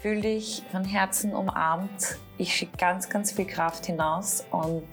Fühl 0.01 0.22
dich 0.22 0.63
von 0.72 0.86
Herzen 0.86 1.34
umarmt. 1.34 2.20
Ich 2.38 2.53
schicke 2.55 2.78
ganz, 2.78 3.09
ganz 3.09 3.32
viel 3.32 3.47
Kraft 3.47 3.88
hinaus 3.88 4.45
und 4.51 4.88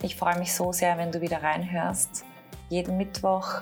ich 0.00 0.16
freue 0.16 0.38
mich 0.38 0.54
so 0.54 0.72
sehr, 0.72 0.96
wenn 0.96 1.12
du 1.12 1.20
wieder 1.20 1.42
reinhörst. 1.42 2.24
Jeden 2.70 2.96
Mittwoch 2.96 3.60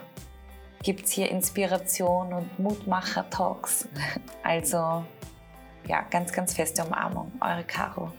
gibt 0.82 1.06
es 1.06 1.12
hier 1.12 1.30
Inspiration 1.30 2.32
und 2.32 2.58
Mutmacher-Talks. 2.58 3.88
Also 4.42 5.04
ja, 5.88 6.02
ganz, 6.08 6.32
ganz 6.32 6.54
feste 6.54 6.84
Umarmung. 6.84 7.32
Eure 7.40 7.64
Caro. 7.64 8.12